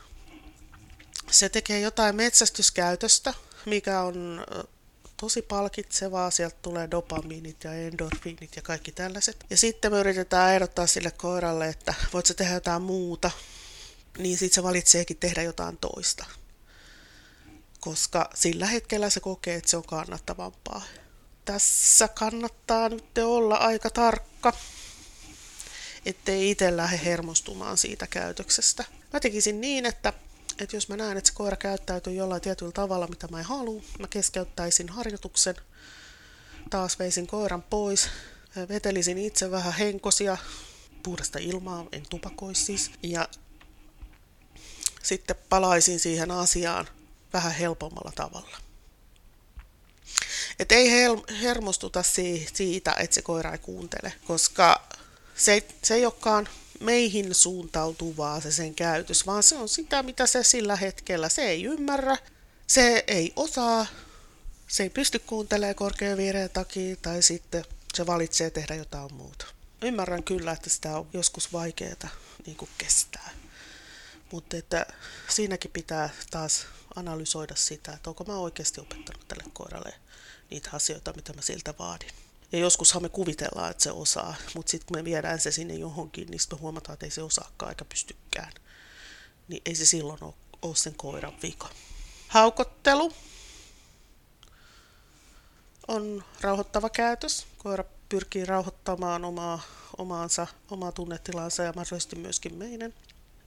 se 1.31 1.49
tekee 1.49 1.81
jotain 1.81 2.17
metsästyskäytöstä, 2.17 3.35
mikä 3.67 4.01
on 4.03 4.47
tosi 5.17 5.43
palkitsevaa, 5.43 6.31
sieltä 6.31 6.57
tulee 6.63 6.91
dopamiinit 6.91 7.65
ja 7.65 7.75
endorfiinit 7.75 8.57
ja 8.57 8.63
kaikki 8.63 8.93
tällaiset. 8.93 9.45
Ja 9.51 9.57
sitten 9.57 9.93
me 9.93 9.99
yritetään 10.01 10.55
ehdottaa 10.55 10.87
sille 10.87 11.11
koiralle, 11.11 11.69
että 11.69 11.95
voit 12.13 12.27
sä 12.27 12.35
tehdä 12.35 12.55
jotain 12.55 12.83
muuta, 12.83 13.31
niin 14.19 14.39
sitten 14.39 14.55
se 14.55 14.63
valitseekin 14.63 15.17
tehdä 15.17 15.43
jotain 15.43 15.77
toista 15.77 16.27
koska 17.81 18.31
sillä 18.35 18.67
hetkellä 18.67 19.11
se 19.11 19.21
kokee, 19.21 19.55
että 19.55 19.71
se 19.71 19.77
on 19.77 19.85
kannattavampaa. 19.85 20.83
Tässä 21.45 22.09
kannattaa 22.09 22.89
nyt 22.89 23.19
olla 23.19 23.57
aika 23.57 23.91
tarkka, 23.91 24.53
ettei 26.07 26.51
itse 26.51 26.77
lähde 26.77 27.01
hermostumaan 27.05 27.79
siitä 27.79 28.07
käytöksestä. 28.07 28.85
Mä 29.13 29.21
tekisin 29.21 29.61
niin, 29.61 29.87
että, 29.87 30.13
että 30.59 30.77
jos 30.77 30.89
mä 30.89 30.97
näen, 30.97 31.17
että 31.17 31.29
se 31.29 31.35
koira 31.35 31.57
käyttäytyy 31.57 32.13
jollain 32.13 32.43
tietyllä 32.43 32.73
tavalla, 32.73 33.07
mitä 33.07 33.29
mä 33.31 33.39
en 33.39 33.45
halua, 33.45 33.83
mä 33.99 34.07
keskeyttäisin 34.11 34.89
harjoituksen, 34.89 35.57
taas 36.71 36.99
veisin 36.99 37.27
koiran 37.27 37.63
pois, 37.63 38.09
vetelisin 38.69 39.19
itse 39.19 39.51
vähän 39.51 39.73
henkosia, 39.73 40.37
puhdasta 41.03 41.39
ilmaa, 41.39 41.87
en 41.93 42.03
tupakoisi 42.11 42.65
siis, 42.65 42.91
ja 43.03 43.29
sitten 45.03 45.37
palaisin 45.49 46.01
siihen 46.01 46.31
asiaan 46.31 46.89
vähän 47.33 47.53
helpommalla 47.53 48.13
tavalla. 48.15 48.57
Et 50.59 50.73
ei 50.73 50.91
hermostuta 51.43 52.03
siitä, 52.53 52.93
että 52.93 53.15
se 53.15 53.23
koira 53.23 53.53
ei 53.53 53.59
kuuntele, 53.59 54.13
koska 54.27 54.89
se, 55.35 55.67
se 55.83 55.95
ei 55.95 56.05
olekaan 56.05 56.49
meihin 56.81 57.35
suuntautuvaa 57.35 58.41
se 58.41 58.53
sen 58.53 58.75
käytös, 58.75 59.27
vaan 59.27 59.43
se 59.43 59.57
on 59.57 59.69
sitä, 59.69 60.03
mitä 60.03 60.27
se 60.27 60.43
sillä 60.43 60.77
hetkellä, 60.77 61.29
se 61.29 61.43
ei 61.43 61.65
ymmärrä, 61.65 62.17
se 62.67 63.05
ei 63.07 63.33
osaa, 63.37 63.87
se 64.69 64.83
ei 64.83 64.91
pysty 64.91 65.19
kuuntelemaan 65.19 65.75
korkean 65.75 66.19
viereen 66.19 66.51
takia 66.51 66.97
tai 66.97 67.23
sitten 67.23 67.65
se 67.95 68.07
valitsee 68.07 68.51
tehdä 68.51 68.75
jotain 68.75 69.15
muuta. 69.15 69.47
Ymmärrän 69.83 70.23
kyllä, 70.23 70.53
että 70.53 70.71
sitä 70.71 70.97
on 70.99 71.09
joskus 71.13 71.53
vaikeaa 71.53 72.09
niin 72.47 72.57
kestää. 72.79 73.31
Mutta 74.33 74.57
että 74.57 74.87
siinäkin 75.29 75.71
pitää 75.71 76.11
taas 76.31 76.67
analysoida 76.97 77.57
sitä, 77.57 77.93
että 77.93 78.11
onko 78.11 78.25
mä 78.25 78.39
oikeasti 78.39 78.81
opettanut 78.81 79.29
tälle 79.29 79.45
koiralle 79.53 79.95
niitä 80.51 80.71
asioita, 80.73 81.13
mitä 81.17 81.33
mä 81.33 81.43
siltä 81.43 81.75
vaadin. 81.79 82.11
Ja 82.53 82.59
joskushan 82.59 83.03
me 83.03 83.09
kuvitellaan, 83.09 83.71
että 83.71 83.83
se 83.83 83.93
osaa, 83.93 84.35
mutta 84.55 84.71
sitten 84.71 84.87
kun 84.87 84.97
me 84.97 85.05
viedään 85.05 85.41
se 85.41 85.51
sinne 85.51 85.75
johonkin, 85.75 86.31
niin 86.31 86.41
sitten 86.41 86.59
me 86.59 86.61
huomataan, 86.61 86.95
että 86.95 87.07
ei 87.07 87.11
se 87.11 87.23
osaakaan 87.23 87.71
eikä 87.71 87.85
pystykään. 87.85 88.53
Niin 89.49 89.63
ei 89.67 89.75
se 89.75 89.87
silloin 89.87 90.19
ole, 90.63 90.77
sen 90.77 90.95
koiran 90.95 91.43
vika. 91.43 91.69
Haukottelu 92.29 93.13
on 95.89 96.25
rauhoittava 96.41 96.91
käytös. 96.91 97.47
Koira 97.59 97.85
pyrkii 98.09 98.45
rauhoittamaan 98.45 99.25
omaa, 99.25 99.61
omaansa, 99.99 100.47
omaa 100.71 100.93
tunnetilansa 100.93 101.63
ja 101.63 101.73
mahdollisesti 101.77 102.17
myöskin 102.17 102.55
meidän. 102.55 102.95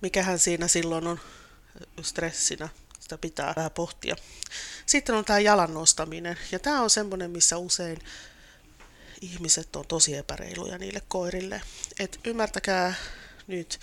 Mikähän 0.02 0.40
siinä 0.40 0.68
silloin 0.68 1.08
on 1.08 1.20
stressinä, 2.02 2.70
sitä 3.14 3.22
pitää 3.22 3.54
vähän 3.56 3.72
pohtia. 3.72 4.16
Sitten 4.86 5.16
on 5.16 5.26
tämä 5.26 5.40
jalan 5.40 5.74
nostaminen, 5.74 6.38
ja 6.52 6.60
tämä 6.60 6.82
on 6.82 6.90
semmoinen, 6.90 7.32
missä 7.32 7.58
usein 7.58 8.00
ihmiset 9.22 9.76
on 9.76 9.88
tosi 9.88 10.16
epäreiluja 10.16 10.78
niille 10.78 11.02
koirille. 11.08 11.62
Et 12.00 12.20
ymmärtäkää 12.26 12.94
nyt, 13.48 13.80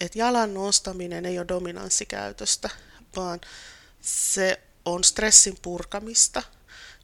että 0.00 0.18
jalan 0.18 0.54
nostaminen 0.54 1.26
ei 1.26 1.38
ole 1.38 1.48
dominanssikäytöstä, 1.48 2.70
vaan 3.16 3.40
se 4.00 4.60
on 4.84 5.04
stressin 5.04 5.58
purkamista. 5.62 6.42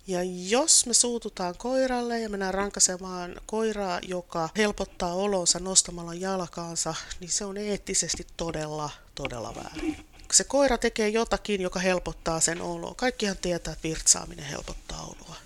Ja 0.07 0.21
jos 0.49 0.87
me 0.87 0.95
suututaan 0.95 1.57
koiralle 1.59 2.21
ja 2.21 2.29
mennään 2.29 2.55
rankasemaan 2.55 3.41
koiraa, 3.47 4.01
joka 4.03 4.49
helpottaa 4.57 5.14
olonsa 5.14 5.59
nostamalla 5.59 6.14
jalkaansa, 6.14 6.95
niin 7.21 7.31
se 7.31 7.45
on 7.45 7.57
eettisesti 7.57 8.27
todella, 8.37 8.91
todella 9.14 9.55
väärin. 9.55 10.09
Se 10.33 10.45
koira 10.45 10.79
tekee 10.79 11.09
jotakin, 11.09 11.61
joka 11.61 11.81
helpottaa 11.81 12.41
sen 12.41 12.62
oloa. 12.62 12.95
Kaikkihan 12.95 13.37
tietää, 13.37 13.73
että 13.73 13.88
virtsaaminen 13.88 14.45
helpottaa 14.45 15.03
oloa. 15.03 15.37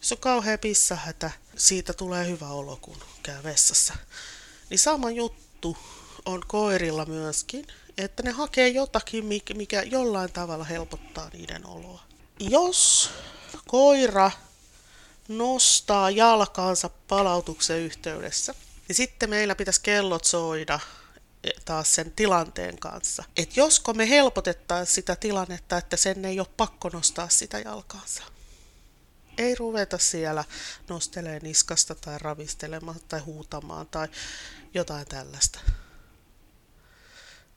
Jos 0.00 0.12
on 0.12 0.18
kauhea 0.18 0.58
pissahätä, 0.58 1.30
siitä 1.56 1.92
tulee 1.92 2.26
hyvä 2.26 2.48
olo, 2.48 2.78
kun 2.82 2.96
käy 3.22 3.42
vessassa. 3.42 3.94
Niin 4.70 4.78
sama 4.78 5.10
juttu 5.10 5.76
on 6.24 6.42
koirilla 6.46 7.04
myöskin, 7.04 7.66
että 7.98 8.22
ne 8.22 8.30
hakee 8.30 8.68
jotakin, 8.68 9.24
mikä 9.54 9.82
jollain 9.82 10.32
tavalla 10.32 10.64
helpottaa 10.64 11.30
niiden 11.32 11.66
oloa. 11.66 12.02
Jos 12.40 13.10
koira 13.68 14.30
nostaa 15.28 16.10
jalkaansa 16.10 16.90
palautuksen 17.08 17.78
yhteydessä, 17.78 18.54
niin 18.88 18.96
sitten 18.96 19.30
meillä 19.30 19.54
pitäisi 19.54 19.80
kellot 19.80 20.24
soida 20.24 20.80
taas 21.64 21.94
sen 21.94 22.12
tilanteen 22.12 22.78
kanssa. 22.78 23.24
Että 23.36 23.60
josko 23.60 23.94
me 23.94 24.08
helpotettaisiin 24.08 24.94
sitä 24.94 25.16
tilannetta, 25.16 25.78
että 25.78 25.96
sen 25.96 26.24
ei 26.24 26.40
ole 26.40 26.48
pakko 26.56 26.88
nostaa 26.88 27.28
sitä 27.28 27.58
jalkaansa. 27.58 28.22
Ei 29.38 29.54
ruveta 29.54 29.98
siellä 29.98 30.44
nostelemaan 30.88 31.42
niskasta 31.42 31.94
tai 31.94 32.18
ravistelemaan 32.18 33.00
tai 33.08 33.20
huutamaan 33.20 33.86
tai 33.86 34.08
jotain 34.74 35.06
tällaista 35.06 35.60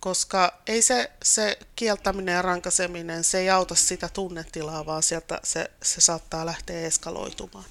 koska 0.03 0.61
ei 0.67 0.81
se, 0.81 1.11
se 1.23 1.57
kieltäminen 1.75 2.33
ja 2.33 2.41
rankaseminen, 2.41 3.23
se 3.23 3.39
ei 3.39 3.49
auta 3.49 3.75
sitä 3.75 4.09
tunnetilaa, 4.13 4.85
vaan 4.85 5.03
sieltä 5.03 5.39
se, 5.43 5.71
se 5.83 6.01
saattaa 6.01 6.45
lähteä 6.45 6.87
eskaloitumaan. 6.87 7.65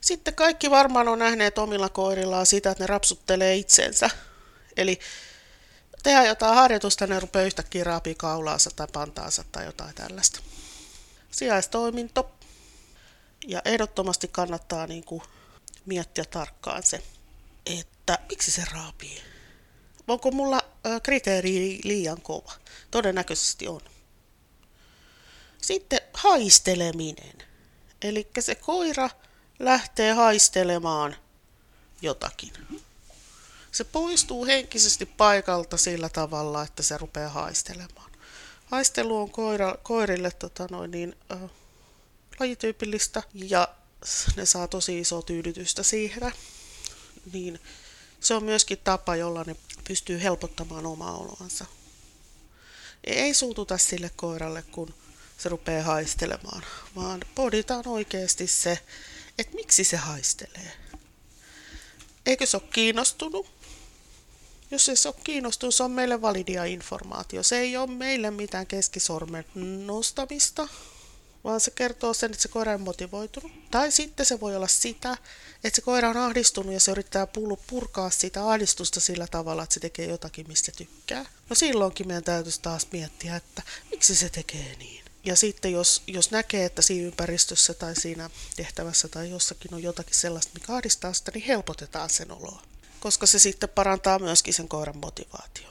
Sitten 0.00 0.34
kaikki 0.34 0.70
varmaan 0.70 1.08
on 1.08 1.18
nähneet 1.18 1.58
omilla 1.58 1.88
koirillaan 1.88 2.46
sitä, 2.46 2.70
että 2.70 2.82
ne 2.82 2.86
rapsuttelee 2.86 3.56
itsensä. 3.56 4.10
Eli 4.76 5.00
tehdään 6.02 6.26
jotain 6.26 6.54
harjoitusta, 6.54 7.06
ne 7.06 7.20
rupeaa 7.20 7.46
yhtäkkiä 7.46 7.84
raapii 7.84 8.14
kaulaansa 8.14 8.70
tai 8.76 8.86
pantaansa 8.92 9.44
tai 9.52 9.64
jotain 9.64 9.94
tällaista. 9.94 10.40
Sijaistoiminto. 11.30 12.32
Ja 13.46 13.62
ehdottomasti 13.64 14.28
kannattaa 14.28 14.86
niin 14.86 15.04
kuin 15.04 15.22
miettiä 15.86 16.24
tarkkaan 16.24 16.82
se, 16.82 17.02
että 17.66 18.18
miksi 18.28 18.50
se 18.50 18.64
raapii 18.72 19.22
Onko 20.08 20.30
mulla 20.30 20.60
kriteeri 21.02 21.80
liian 21.84 22.20
kova? 22.20 22.52
Todennäköisesti 22.90 23.68
on. 23.68 23.80
Sitten 25.62 26.00
haisteleminen. 26.14 27.38
Eli 28.02 28.28
se 28.40 28.54
koira 28.54 29.10
lähtee 29.58 30.12
haistelemaan 30.12 31.16
jotakin. 32.02 32.52
Se 33.72 33.84
poistuu 33.84 34.46
henkisesti 34.46 35.06
paikalta 35.06 35.76
sillä 35.76 36.08
tavalla, 36.08 36.62
että 36.62 36.82
se 36.82 36.98
rupeaa 36.98 37.30
haistelemaan. 37.30 38.10
Haistelu 38.64 39.18
on 39.18 39.30
koira, 39.30 39.74
koirille 39.82 40.30
tota 40.30 40.66
noin, 40.70 40.90
niin, 40.90 41.16
äh, 41.32 41.40
lajityypillistä 42.40 43.22
ja 43.34 43.68
ne 44.36 44.46
saa 44.46 44.68
tosi 44.68 45.00
isoa 45.00 45.22
tyydytystä 45.22 45.82
siihen. 45.82 46.32
Niin 47.32 47.60
se 48.20 48.34
on 48.34 48.44
myöskin 48.44 48.78
tapa, 48.84 49.16
jolla 49.16 49.44
ne 49.46 49.56
pystyy 49.88 50.22
helpottamaan 50.22 50.86
omaa 50.86 51.16
oloansa. 51.16 51.64
Ei 53.04 53.34
suututa 53.34 53.78
sille 53.78 54.10
koiralle, 54.16 54.62
kun 54.62 54.94
se 55.38 55.48
rupeaa 55.48 55.82
haistelemaan, 55.84 56.62
vaan 56.96 57.20
pohditaan 57.34 57.88
oikeasti 57.88 58.46
se, 58.46 58.78
että 59.38 59.54
miksi 59.54 59.84
se 59.84 59.96
haistelee. 59.96 60.72
Eikö 62.26 62.46
se 62.46 62.56
ole 62.56 62.68
kiinnostunut? 62.72 63.61
Jos 64.72 64.86
se 64.94 65.08
ole 65.08 65.14
kiinnostunut, 65.24 65.74
se 65.74 65.82
on 65.82 65.90
meille 65.90 66.22
validia 66.22 66.64
informaatio. 66.64 67.42
Se 67.42 67.58
ei 67.58 67.76
ole 67.76 67.90
meille 67.90 68.30
mitään 68.30 68.66
keskisormen 68.66 69.44
nostamista, 69.86 70.68
vaan 71.44 71.60
se 71.60 71.70
kertoo 71.70 72.14
sen, 72.14 72.30
että 72.30 72.42
se 72.42 72.48
koira 72.48 72.74
on 72.74 72.80
motivoitunut. 72.80 73.52
Tai 73.70 73.92
sitten 73.92 74.26
se 74.26 74.40
voi 74.40 74.56
olla 74.56 74.68
sitä, 74.68 75.16
että 75.64 75.76
se 75.76 75.82
koira 75.82 76.08
on 76.08 76.16
ahdistunut 76.16 76.72
ja 76.72 76.80
se 76.80 76.90
yrittää 76.90 77.26
purkaa 77.66 78.10
sitä 78.10 78.48
ahdistusta 78.48 79.00
sillä 79.00 79.26
tavalla, 79.26 79.62
että 79.62 79.74
se 79.74 79.80
tekee 79.80 80.06
jotakin, 80.06 80.48
mistä 80.48 80.72
tykkää. 80.76 81.24
No 81.50 81.56
silloinkin 81.56 82.06
meidän 82.06 82.24
täytyisi 82.24 82.60
taas 82.62 82.86
miettiä, 82.92 83.36
että 83.36 83.62
miksi 83.90 84.14
se 84.14 84.28
tekee 84.28 84.76
niin. 84.78 85.04
Ja 85.24 85.36
sitten 85.36 85.72
jos, 85.72 86.02
jos 86.06 86.30
näkee, 86.30 86.64
että 86.64 86.82
siinä 86.82 87.06
ympäristössä 87.06 87.74
tai 87.74 87.96
siinä 87.96 88.30
tehtävässä 88.56 89.08
tai 89.08 89.30
jossakin 89.30 89.74
on 89.74 89.82
jotakin 89.82 90.14
sellaista, 90.14 90.52
mikä 90.54 90.74
ahdistaa 90.74 91.12
sitä, 91.12 91.30
niin 91.34 91.44
helpotetaan 91.44 92.10
sen 92.10 92.32
oloa. 92.32 92.71
Koska 93.02 93.26
se 93.26 93.38
sitten 93.38 93.68
parantaa 93.68 94.18
myöskin 94.18 94.54
sen 94.54 94.68
koiran 94.68 94.96
motivaatio. 94.96 95.70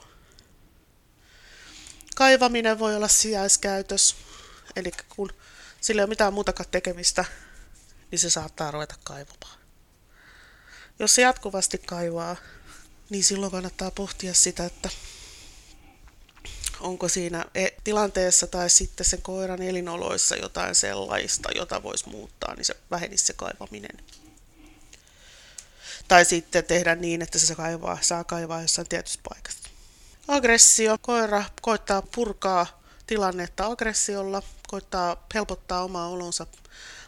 Kaivaminen 2.16 2.78
voi 2.78 2.96
olla 2.96 3.08
sijaiskäytös. 3.08 4.16
Eli 4.76 4.90
kun 5.16 5.32
sillä 5.80 6.00
ei 6.00 6.04
ole 6.04 6.08
mitään 6.08 6.32
muutakaan 6.32 6.70
tekemistä, 6.70 7.24
niin 8.10 8.18
se 8.18 8.30
saattaa 8.30 8.70
ruveta 8.70 8.94
kaivamaan. 9.04 9.58
Jos 10.98 11.14
se 11.14 11.22
jatkuvasti 11.22 11.78
kaivaa, 11.78 12.36
niin 13.10 13.24
silloin 13.24 13.52
kannattaa 13.52 13.90
pohtia 13.90 14.34
sitä, 14.34 14.64
että 14.64 14.88
onko 16.80 17.08
siinä 17.08 17.44
e- 17.54 17.68
tilanteessa 17.84 18.46
tai 18.46 18.70
sitten 18.70 19.06
sen 19.06 19.22
koiran 19.22 19.62
elinoloissa 19.62 20.36
jotain 20.36 20.74
sellaista, 20.74 21.48
jota 21.54 21.82
voisi 21.82 22.08
muuttaa, 22.08 22.54
niin 22.54 22.64
se 22.64 22.76
vähenisi 22.90 23.26
se 23.26 23.32
kaivaminen. 23.32 24.04
Tai 26.08 26.24
sitten 26.24 26.64
tehdä 26.64 26.94
niin, 26.94 27.22
että 27.22 27.38
se 27.38 27.54
kaivaa, 27.54 27.98
saa 28.00 28.24
kaivaa 28.24 28.62
jossain 28.62 28.88
tietyssä 28.88 29.20
paikassa. 29.28 29.70
Aggressio. 30.28 30.96
Koira 31.00 31.44
koittaa 31.62 32.02
purkaa 32.02 32.82
tilannetta 33.06 33.66
aggressiolla, 33.66 34.42
koittaa 34.68 35.26
helpottaa 35.34 35.84
omaa 35.84 36.08
olonsa 36.08 36.46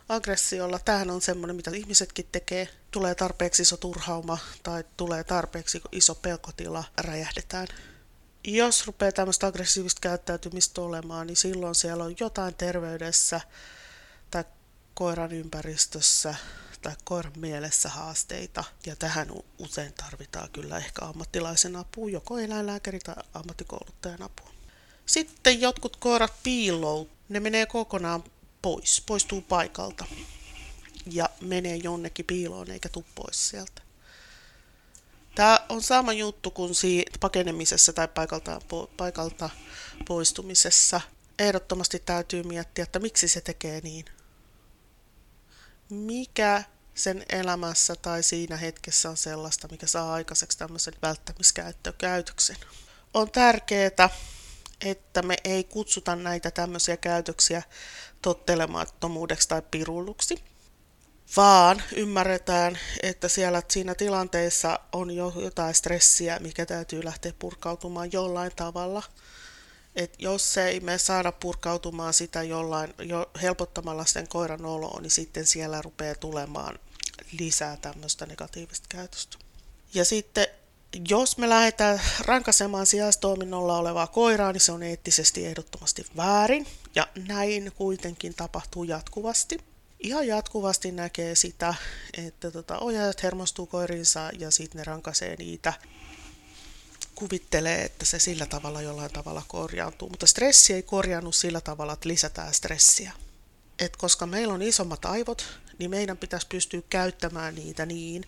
aggressiolla. 0.08 0.78
Tämähän 0.78 1.10
on 1.10 1.20
semmoinen, 1.20 1.56
mitä 1.56 1.70
ihmisetkin 1.74 2.28
tekee. 2.32 2.68
Tulee 2.90 3.14
tarpeeksi 3.14 3.62
iso 3.62 3.76
turhauma 3.76 4.38
tai 4.62 4.84
tulee 4.96 5.24
tarpeeksi 5.24 5.82
iso 5.92 6.14
pelkotila, 6.14 6.84
räjähdetään. 6.98 7.68
Jos 8.44 8.86
rupeaa 8.86 9.12
tämmöistä 9.12 9.46
aggressiivista 9.46 10.00
käyttäytymistä 10.00 10.80
olemaan, 10.80 11.26
niin 11.26 11.36
silloin 11.36 11.74
siellä 11.74 12.04
on 12.04 12.14
jotain 12.20 12.54
terveydessä 12.54 13.40
tai 14.30 14.44
koiran 14.94 15.32
ympäristössä 15.32 16.34
tai 16.84 16.96
koiran 17.04 17.32
mielessä 17.36 17.88
haasteita. 17.88 18.64
Ja 18.86 18.96
tähän 18.96 19.28
usein 19.58 19.92
tarvitaan 19.92 20.50
kyllä 20.50 20.76
ehkä 20.76 21.04
ammattilaisen 21.04 21.76
apua, 21.76 22.10
joko 22.10 22.38
eläinlääkäri 22.38 22.98
tai 22.98 23.14
ammattikouluttajan 23.34 24.22
apua. 24.22 24.54
Sitten 25.06 25.60
jotkut 25.60 25.96
koirat 25.96 26.32
piilou, 26.42 27.08
ne 27.28 27.40
menee 27.40 27.66
kokonaan 27.66 28.24
pois, 28.62 29.02
poistuu 29.06 29.40
paikalta 29.40 30.04
ja 31.10 31.28
menee 31.40 31.76
jonnekin 31.76 32.24
piiloon 32.24 32.70
eikä 32.70 32.88
tuu 32.88 33.04
pois 33.14 33.48
sieltä. 33.48 33.82
Tämä 35.34 35.58
on 35.68 35.82
sama 35.82 36.12
juttu 36.12 36.50
kuin 36.50 36.74
siinä 36.74 37.12
pakenemisessa 37.20 37.92
tai 37.92 38.08
paikalta, 38.08 38.60
po, 38.68 38.90
paikalta 38.96 39.50
poistumisessa. 40.08 41.00
Ehdottomasti 41.38 41.98
täytyy 41.98 42.42
miettiä, 42.42 42.82
että 42.82 42.98
miksi 42.98 43.28
se 43.28 43.40
tekee 43.40 43.80
niin. 43.80 44.04
mikä 45.90 46.64
sen 46.94 47.24
elämässä 47.28 47.94
tai 48.02 48.22
siinä 48.22 48.56
hetkessä 48.56 49.10
on 49.10 49.16
sellaista, 49.16 49.68
mikä 49.70 49.86
saa 49.86 50.12
aikaiseksi 50.12 50.58
tämmöisen 50.58 50.94
välttämiskäyttökäytöksen. 51.02 52.56
On 53.14 53.30
tärkeää, 53.30 54.08
että 54.80 55.22
me 55.22 55.36
ei 55.44 55.64
kutsuta 55.64 56.16
näitä 56.16 56.50
tämmöisiä 56.50 56.96
käytöksiä 56.96 57.62
tottelemattomuudeksi 58.22 59.48
tai 59.48 59.62
pirulluksi, 59.70 60.44
vaan 61.36 61.82
ymmärretään, 61.96 62.78
että 63.02 63.28
siellä 63.28 63.62
siinä 63.68 63.94
tilanteessa 63.94 64.80
on 64.92 65.10
jo 65.10 65.32
jotain 65.36 65.74
stressiä, 65.74 66.38
mikä 66.38 66.66
täytyy 66.66 67.04
lähteä 67.04 67.32
purkautumaan 67.38 68.12
jollain 68.12 68.52
tavalla. 68.56 69.02
Et 69.96 70.14
jos 70.18 70.58
ei 70.58 70.80
me 70.80 70.98
saada 70.98 71.32
purkautumaan 71.32 72.14
sitä 72.14 72.42
jollain, 72.42 72.94
jo 72.98 73.30
helpottamalla 73.42 74.04
sen 74.04 74.28
koiran 74.28 74.66
oloa, 74.66 75.00
niin 75.00 75.10
sitten 75.10 75.46
siellä 75.46 75.82
rupeaa 75.82 76.14
tulemaan 76.14 76.78
lisää 77.38 77.76
tämmöistä 77.76 78.26
negatiivista 78.26 78.86
käytöstä. 78.88 79.38
Ja 79.94 80.04
sitten 80.04 80.46
jos 81.08 81.38
me 81.38 81.48
lähdetään 81.48 82.00
rankasemaan 82.20 82.86
sijaistoiminnolla 82.86 83.78
olevaa 83.78 84.06
koiraa, 84.06 84.52
niin 84.52 84.60
se 84.60 84.72
on 84.72 84.82
eettisesti 84.82 85.46
ehdottomasti 85.46 86.06
väärin. 86.16 86.66
Ja 86.94 87.08
näin 87.28 87.72
kuitenkin 87.74 88.34
tapahtuu 88.34 88.84
jatkuvasti. 88.84 89.58
Ihan 90.00 90.26
jatkuvasti 90.26 90.92
näkee 90.92 91.34
sitä, 91.34 91.74
että 92.18 92.50
tota, 92.50 92.78
ohjaajat 92.78 93.22
hermostuu 93.22 93.66
koirinsa 93.66 94.30
ja 94.38 94.50
sitten 94.50 94.78
ne 94.78 94.84
rankasee 94.84 95.36
niitä. 95.36 95.72
Kuvittelee, 97.14 97.84
että 97.84 98.04
se 98.04 98.18
sillä 98.18 98.46
tavalla 98.46 98.82
jollain 98.82 99.12
tavalla 99.12 99.42
korjaantuu. 99.48 100.08
Mutta 100.08 100.26
stressi 100.26 100.72
ei 100.72 100.82
korjaannu 100.82 101.32
sillä 101.32 101.60
tavalla, 101.60 101.92
että 101.92 102.08
lisätään 102.08 102.54
stressiä. 102.54 103.12
Et 103.78 103.96
koska 103.96 104.26
meillä 104.26 104.54
on 104.54 104.62
isommat 104.62 105.04
aivot, 105.04 105.46
niin 105.78 105.90
meidän 105.90 106.16
pitäisi 106.16 106.46
pystyä 106.46 106.82
käyttämään 106.90 107.54
niitä 107.54 107.86
niin, 107.86 108.24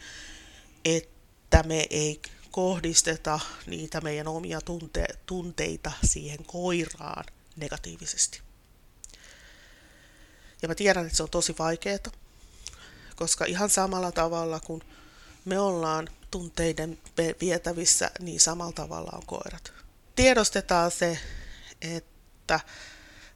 että 0.85 1.63
me 1.63 1.87
ei 1.91 2.21
kohdisteta 2.51 3.41
niitä 3.67 4.01
meidän 4.01 4.29
omia 4.29 4.59
tunte- 4.61 5.17
tunteita 5.27 5.93
siihen 6.05 6.45
koiraan 6.45 7.25
negatiivisesti. 7.57 8.41
Ja 10.63 10.69
mä 10.69 10.75
tiedän, 10.75 11.07
että 11.07 11.17
se 11.17 11.23
on 11.23 11.31
tosi 11.31 11.55
vaikeaa, 11.59 11.99
koska 13.17 13.45
ihan 13.45 13.71
samalla 13.71 14.13
tavalla 14.13 14.61
kuin 14.61 14.83
me 15.45 15.59
ollaan 15.59 16.09
tunteiden 16.37 16.99
vietävissä, 17.41 18.11
niin 18.21 18.41
samalla 18.41 18.73
tavalla 18.73 19.11
on 19.15 19.27
koirat. 19.27 19.73
Tiedostetaan 20.17 20.91
se, 20.91 21.19
että 21.81 22.61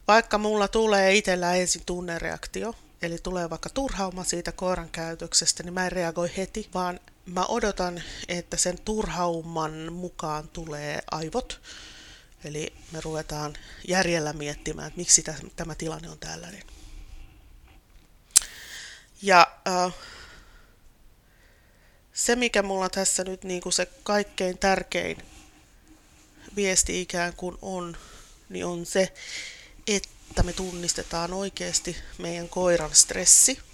vaikka 0.07 0.37
mulla 0.37 0.67
tulee 0.67 1.13
itsellä 1.13 1.55
ensin 1.55 1.85
tunnereaktio, 1.85 2.73
eli 3.01 3.17
tulee 3.23 3.49
vaikka 3.49 3.69
turhauma 3.69 4.23
siitä 4.23 4.51
koiran 4.51 4.89
käytöksestä, 4.89 5.63
niin 5.63 5.73
mä 5.73 5.85
en 5.85 5.91
reagoi 5.91 6.31
heti, 6.37 6.69
vaan 6.73 6.99
mä 7.25 7.45
odotan, 7.45 8.03
että 8.27 8.57
sen 8.57 8.81
turhauman 8.85 9.93
mukaan 9.93 10.47
tulee 10.47 11.01
aivot. 11.11 11.61
Eli 12.43 12.73
me 12.91 13.01
ruvetaan 13.01 13.53
järjellä 13.87 14.33
miettimään, 14.33 14.87
että 14.87 14.97
miksi 14.97 15.23
tämä 15.55 15.75
tilanne 15.75 16.09
on 16.09 16.19
tällainen. 16.19 16.63
Ja 19.21 19.47
äh, 19.67 19.93
se, 22.13 22.35
mikä 22.35 22.63
mulla 22.63 22.89
tässä 22.89 23.23
nyt 23.23 23.43
niin 23.43 23.61
kuin 23.61 23.73
se 23.73 23.87
kaikkein 24.03 24.57
tärkein 24.57 25.17
viesti 26.55 27.01
ikään 27.01 27.33
kuin 27.33 27.57
on, 27.61 27.97
niin 28.49 28.65
on 28.65 28.85
se, 28.85 29.13
että 29.87 30.43
me 30.43 30.53
tunnistetaan 30.53 31.33
oikeasti 31.33 31.95
meidän 32.17 32.49
koiran 32.49 32.95
stressi– 32.95 33.59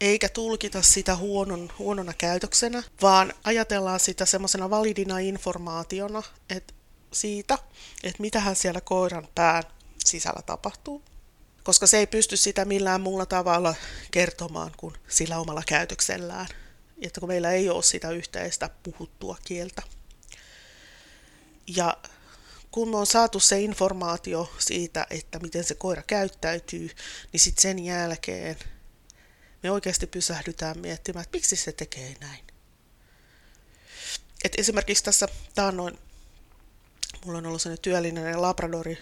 eikä 0.00 0.28
tulkita 0.28 0.82
sitä 0.82 1.16
huonon, 1.16 1.72
huonona 1.78 2.12
käytöksenä, 2.12 2.82
vaan 3.02 3.32
ajatellaan 3.44 4.00
sitä 4.00 4.26
semmoisena 4.26 4.70
validina 4.70 5.18
informaationa 5.18 6.22
että 6.50 6.74
siitä, 7.12 7.58
että 8.02 8.22
mitähän 8.22 8.56
siellä 8.56 8.80
koiran 8.80 9.28
pään 9.34 9.62
sisällä 10.04 10.42
tapahtuu. 10.42 11.02
Koska 11.64 11.86
se 11.86 11.98
ei 11.98 12.06
pysty 12.06 12.36
sitä 12.36 12.64
millään 12.64 13.00
muulla 13.00 13.26
tavalla 13.26 13.74
kertomaan 14.10 14.72
kuin 14.76 14.94
sillä 15.08 15.38
omalla 15.38 15.62
käytöksellään. 15.66 16.46
Että 17.02 17.20
kun 17.20 17.28
meillä 17.28 17.50
ei 17.50 17.68
ole 17.68 17.82
sitä 17.82 18.10
yhteistä 18.10 18.70
puhuttua 18.82 19.36
kieltä. 19.44 19.82
Ja 21.76 21.96
kun 22.70 22.88
me 22.88 22.96
on 22.96 23.06
saatu 23.06 23.40
se 23.40 23.60
informaatio 23.60 24.52
siitä, 24.58 25.06
että 25.10 25.38
miten 25.38 25.64
se 25.64 25.74
koira 25.74 26.02
käyttäytyy, 26.02 26.90
niin 27.32 27.40
sitten 27.40 27.62
sen 27.62 27.78
jälkeen 27.78 28.56
me 29.62 29.70
oikeasti 29.70 30.06
pysähdytään 30.06 30.78
miettimään, 30.78 31.22
että 31.22 31.36
miksi 31.36 31.56
se 31.56 31.72
tekee 31.72 32.16
näin. 32.20 32.44
Et 34.44 34.52
esimerkiksi 34.58 35.04
tässä 35.04 35.28
taannoin, 35.54 35.98
mulla 37.24 37.38
on 37.38 37.46
ollut 37.46 37.62
sellainen 37.62 37.82
työllinen 37.82 38.42
labradori 38.42 38.98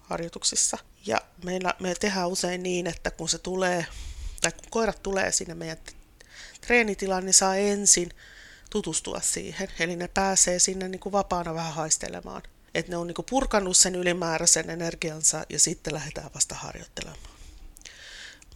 harjoituksissa. 0.00 0.78
Ja 1.06 1.20
meillä, 1.44 1.74
me 1.80 1.94
tehdään 1.94 2.28
usein 2.28 2.62
niin, 2.62 2.86
että 2.86 3.10
kun 3.10 3.28
se 3.28 3.38
tulee, 3.38 3.86
tai 4.40 4.52
kun 4.52 4.70
koirat 4.70 5.02
tulee 5.02 5.32
sinne 5.32 5.54
meidän 5.54 5.78
treenitilaan, 6.60 7.24
niin 7.24 7.34
saa 7.34 7.56
ensin 7.56 8.10
tutustua 8.70 9.20
siihen. 9.20 9.68
Eli 9.78 9.96
ne 9.96 10.08
pääsee 10.08 10.58
sinne 10.58 10.88
niin 10.88 11.00
kuin 11.00 11.12
vapaana 11.12 11.54
vähän 11.54 11.74
haistelemaan. 11.74 12.42
Että 12.74 12.92
ne 12.92 12.96
on 12.96 13.06
niin 13.06 13.14
kuin 13.14 13.26
purkanut 13.30 13.76
sen 13.76 13.94
ylimääräisen 13.94 14.70
energiansa 14.70 15.46
ja 15.48 15.58
sitten 15.58 15.94
lähdetään 15.94 16.30
vasta 16.34 16.54
harjoittelemaan. 16.54 17.20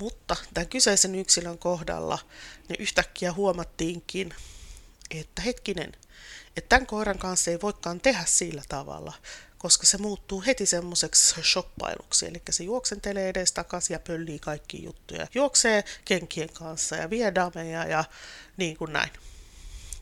Mutta 0.00 0.36
tämän 0.54 0.68
kyseisen 0.68 1.14
yksilön 1.14 1.58
kohdalla 1.58 2.18
ne 2.68 2.76
yhtäkkiä 2.78 3.32
huomattiinkin, 3.32 4.34
että 5.10 5.42
hetkinen, 5.42 5.92
että 6.56 6.68
tämän 6.68 6.86
koiran 6.86 7.18
kanssa 7.18 7.50
ei 7.50 7.58
voikaan 7.62 8.00
tehdä 8.00 8.24
sillä 8.26 8.62
tavalla, 8.68 9.12
koska 9.64 9.86
se 9.86 9.98
muuttuu 9.98 10.42
heti 10.46 10.66
semmoiseksi 10.66 11.42
shoppailuksi. 11.42 12.26
Eli 12.26 12.42
se 12.50 12.64
juoksentelee 12.64 13.28
edes 13.28 13.52
takaisin 13.52 13.94
ja 13.94 13.98
pöllii 13.98 14.38
kaikki 14.38 14.84
juttuja. 14.84 15.26
Juoksee 15.34 15.84
kenkien 16.04 16.52
kanssa 16.52 16.96
ja 16.96 17.10
vie 17.10 17.34
dameja 17.34 17.86
ja 17.86 18.04
niin 18.56 18.76
kuin 18.76 18.92
näin. 18.92 19.10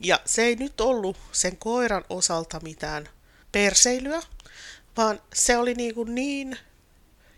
Ja 0.01 0.21
se 0.25 0.43
ei 0.43 0.57
nyt 0.57 0.81
ollut 0.81 1.17
sen 1.33 1.57
koiran 1.57 2.05
osalta 2.09 2.61
mitään 2.61 3.09
perseilyä, 3.53 4.23
vaan 4.97 5.23
se 5.35 5.59
oli 5.59 5.75
niin, 5.75 5.95
kuin 5.95 6.15
niin 6.15 6.59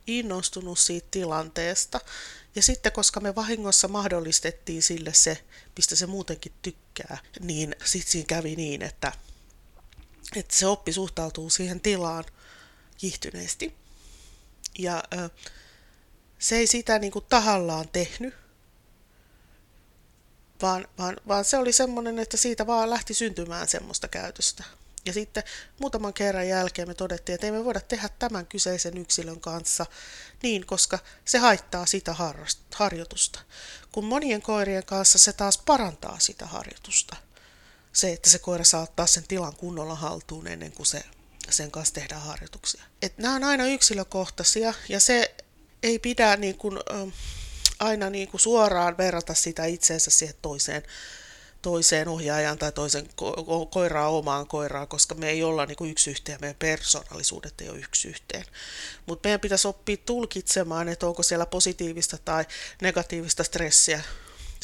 innostunut 0.07 0.79
siitä 0.79 1.09
tilanteesta 1.11 2.01
ja 2.55 2.63
sitten 2.63 2.93
koska 2.93 3.21
me 3.21 3.35
vahingossa 3.35 3.89
mahdollistettiin 3.89 4.83
sille 4.83 5.15
se, 5.15 5.45
mistä 5.77 5.97
se 5.97 6.07
muutenkin 6.07 6.53
tykkää, 6.63 7.19
niin 7.41 7.77
sitten 7.85 8.13
siinä 8.13 8.27
kävi 8.27 8.57
niin, 8.57 8.83
että, 8.83 9.13
että 10.37 10.57
se 10.57 10.67
oppi 10.67 10.93
suhtautuu 10.93 11.51
siihen 11.51 11.81
tilaan 11.81 12.25
kiihtyneesti. 12.99 13.75
Ja 14.79 15.03
ö, 15.13 15.31
se 16.39 16.57
ei 16.57 16.67
sitä 16.67 16.99
niin 16.99 17.13
kuin 17.13 17.25
tahallaan 17.29 17.89
tehnyt, 17.89 18.35
vaan, 20.63 20.89
vaan, 20.99 21.17
vaan 21.29 21.45
se 21.45 21.59
oli 21.59 21.73
semmoinen, 21.73 22.19
että 22.19 22.37
siitä 22.37 22.67
vaan 22.67 22.91
lähti 22.91 23.15
syntymään 23.15 23.69
semmoista 23.69 24.09
käytöstä. 24.09 24.65
Ja 25.07 25.13
sitten 25.13 25.43
muutaman 25.81 26.15
kerran 26.15 26.49
jälkeen 26.49 26.89
me 26.89 26.95
todettiin, 26.95 27.35
että 27.35 27.47
ei 27.47 27.53
me 27.53 27.65
voida 27.65 27.81
tehdä 27.81 28.09
tämän 28.19 28.47
kyseisen 28.47 28.99
yksilön 28.99 29.41
kanssa 29.41 29.87
niin, 30.43 30.67
koska 30.67 30.99
se 31.25 31.39
haittaa 31.39 31.87
sitä 31.87 32.15
harjoitusta. 32.75 33.41
Kun 33.93 34.05
monien 34.05 34.43
koirien 34.43 34.85
kanssa 34.85 35.19
se 35.19 35.33
taas 35.33 35.59
parantaa 35.59 36.19
sitä 36.19 36.47
harjoitusta. 36.47 37.17
Se, 37.95 38.13
että 38.13 38.31
se 38.31 38.39
koira 38.39 38.65
saa 38.65 38.83
ottaa 38.83 39.07
sen 39.07 39.25
tilan 39.29 39.57
kunnolla 39.57 39.95
haltuun 39.95 40.47
ennen 40.47 40.73
kuin 40.73 40.87
se, 40.87 41.05
sen 41.51 41.71
kanssa 41.71 41.95
tehdään 41.95 42.23
harjoituksia. 42.23 42.85
Et 43.03 43.19
nämä 43.19 43.35
on 43.35 43.45
aina 43.45 43.67
yksilökohtaisia 43.67 44.75
ja 44.89 45.01
se 45.01 45.35
ei 45.83 45.99
pidä 45.99 46.37
niin 46.37 46.59
kuin, 46.59 46.79
aina 47.79 48.11
niin 48.11 48.29
kuin 48.29 48.41
suoraan 48.41 48.97
verrata 48.97 49.35
sitä 49.35 49.65
itseensä 49.65 50.11
siihen 50.11 50.37
toiseen 50.43 50.83
toiseen 51.65 52.09
ohjaajaan 52.09 52.59
tai 52.59 52.73
toisen 52.73 53.07
ko- 53.07 53.67
koiraa 53.71 54.09
omaan 54.09 54.47
koiraan, 54.47 54.89
koska 54.89 55.15
me 55.15 55.31
ei 55.31 55.43
olla 55.43 55.67
niin 55.67 55.77
kuin 55.77 55.91
yksi 55.91 56.11
yhteen, 56.11 56.39
meidän 56.41 56.57
persoonallisuudet 56.59 57.61
ei 57.61 57.69
ole 57.69 57.79
yksi 57.79 58.09
yhteen. 58.09 58.45
Mutta 59.07 59.27
meidän 59.27 59.41
pitäisi 59.41 59.69
oppia 59.69 59.97
tulkitsemaan, 59.97 60.89
että 60.89 61.07
onko 61.07 61.23
siellä 61.23 61.47
positiivista 61.47 62.19
tai 62.25 62.45
negatiivista 62.83 63.45
stressiä 63.45 64.03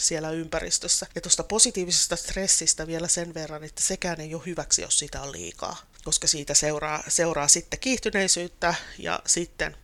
siellä 0.00 0.30
ympäristössä. 0.30 1.06
Ja 1.14 1.20
tuosta 1.20 1.44
positiivisesta 1.44 2.16
stressistä 2.16 2.86
vielä 2.86 3.08
sen 3.08 3.34
verran, 3.34 3.64
että 3.64 3.82
sekään 3.82 4.20
ei 4.20 4.34
ole 4.34 4.42
hyväksi, 4.46 4.82
jos 4.82 4.98
sitä 4.98 5.22
on 5.22 5.32
liikaa, 5.32 5.76
koska 6.04 6.26
siitä 6.26 6.54
seuraa, 6.54 7.02
seuraa 7.08 7.48
sitten 7.48 7.80
kiihtyneisyyttä 7.80 8.74
ja 8.98 9.20
sitten 9.26 9.76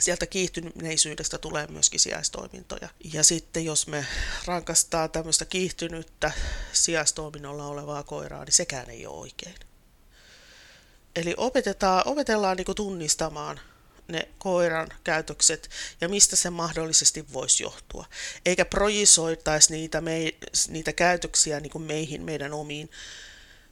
sieltä 0.00 0.26
kiihtyneisyydestä 0.26 1.38
tulee 1.38 1.66
myöskin 1.66 2.00
sijaistoimintoja. 2.00 2.88
Ja 3.12 3.22
sitten 3.22 3.64
jos 3.64 3.86
me 3.86 4.06
rankastaa 4.44 5.08
tämmöistä 5.08 5.44
kiihtynyttä 5.44 6.32
sijaistoiminnolla 6.72 7.66
olevaa 7.66 8.02
koiraa, 8.02 8.44
niin 8.44 8.52
sekään 8.52 8.90
ei 8.90 9.06
ole 9.06 9.18
oikein. 9.18 9.54
Eli 11.16 11.34
opetetaan, 11.36 12.02
opetellaan 12.06 12.56
niin 12.56 12.76
tunnistamaan 12.76 13.60
ne 14.08 14.28
koiran 14.38 14.88
käytökset 15.04 15.70
ja 16.00 16.08
mistä 16.08 16.36
se 16.36 16.50
mahdollisesti 16.50 17.32
voisi 17.32 17.62
johtua. 17.62 18.06
Eikä 18.46 18.64
projisoitaisi 18.64 19.72
niitä, 19.72 20.00
me, 20.00 20.34
niitä 20.68 20.92
käytöksiä 20.92 21.60
niin 21.60 21.70
kuin 21.70 21.84
meihin, 21.84 22.22
meidän 22.22 22.52
omiin 22.52 22.90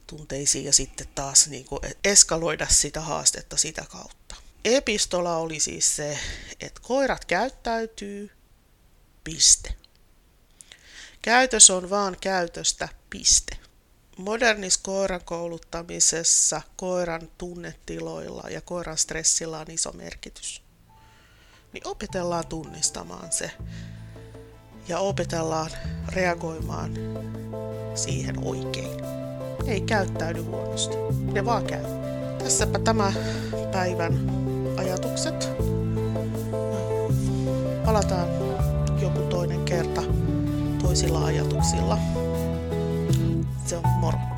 tunteisiin 0.06 0.64
ja 0.64 0.72
sitten 0.72 1.06
taas 1.14 1.48
niin 1.48 1.64
kuin 1.64 1.80
eskaloida 2.04 2.66
sitä 2.70 3.00
haastetta 3.00 3.56
sitä 3.56 3.84
kautta. 3.88 4.36
Epistola 4.64 5.36
oli 5.36 5.60
siis 5.60 5.96
se, 5.96 6.18
että 6.60 6.80
koirat 6.82 7.24
käyttäytyy, 7.24 8.30
piste. 9.24 9.74
Käytös 11.22 11.70
on 11.70 11.90
vaan 11.90 12.16
käytöstä, 12.20 12.88
piste. 13.10 13.65
Modernissa 14.16 14.80
koiran 14.82 15.20
kouluttamisessa 15.24 16.62
koiran 16.76 17.28
tunnetiloilla 17.38 18.50
ja 18.50 18.60
koiran 18.60 18.98
stressillä 18.98 19.58
on 19.58 19.70
iso 19.70 19.92
merkitys. 19.92 20.62
Niin 21.72 21.86
opetellaan 21.86 22.46
tunnistamaan 22.46 23.32
se 23.32 23.50
ja 24.88 24.98
opetellaan 24.98 25.70
reagoimaan 26.08 26.94
siihen 27.94 28.44
oikein. 28.44 29.00
Ei 29.66 29.80
käyttäydy 29.80 30.40
huonosti, 30.40 30.96
ne 31.32 31.44
vaan 31.44 31.66
käy. 31.66 31.84
Tässäpä 32.38 32.78
tämä 32.78 33.12
päivän 33.72 34.30
ajatukset. 34.76 35.48
Palataan 37.84 38.28
joku 39.02 39.18
toinen 39.30 39.64
kerta 39.64 40.02
toisilla 40.82 41.24
ajatuksilla. 41.24 42.25
Se 43.66 43.74
on 43.74 43.82
moro. 44.00 44.35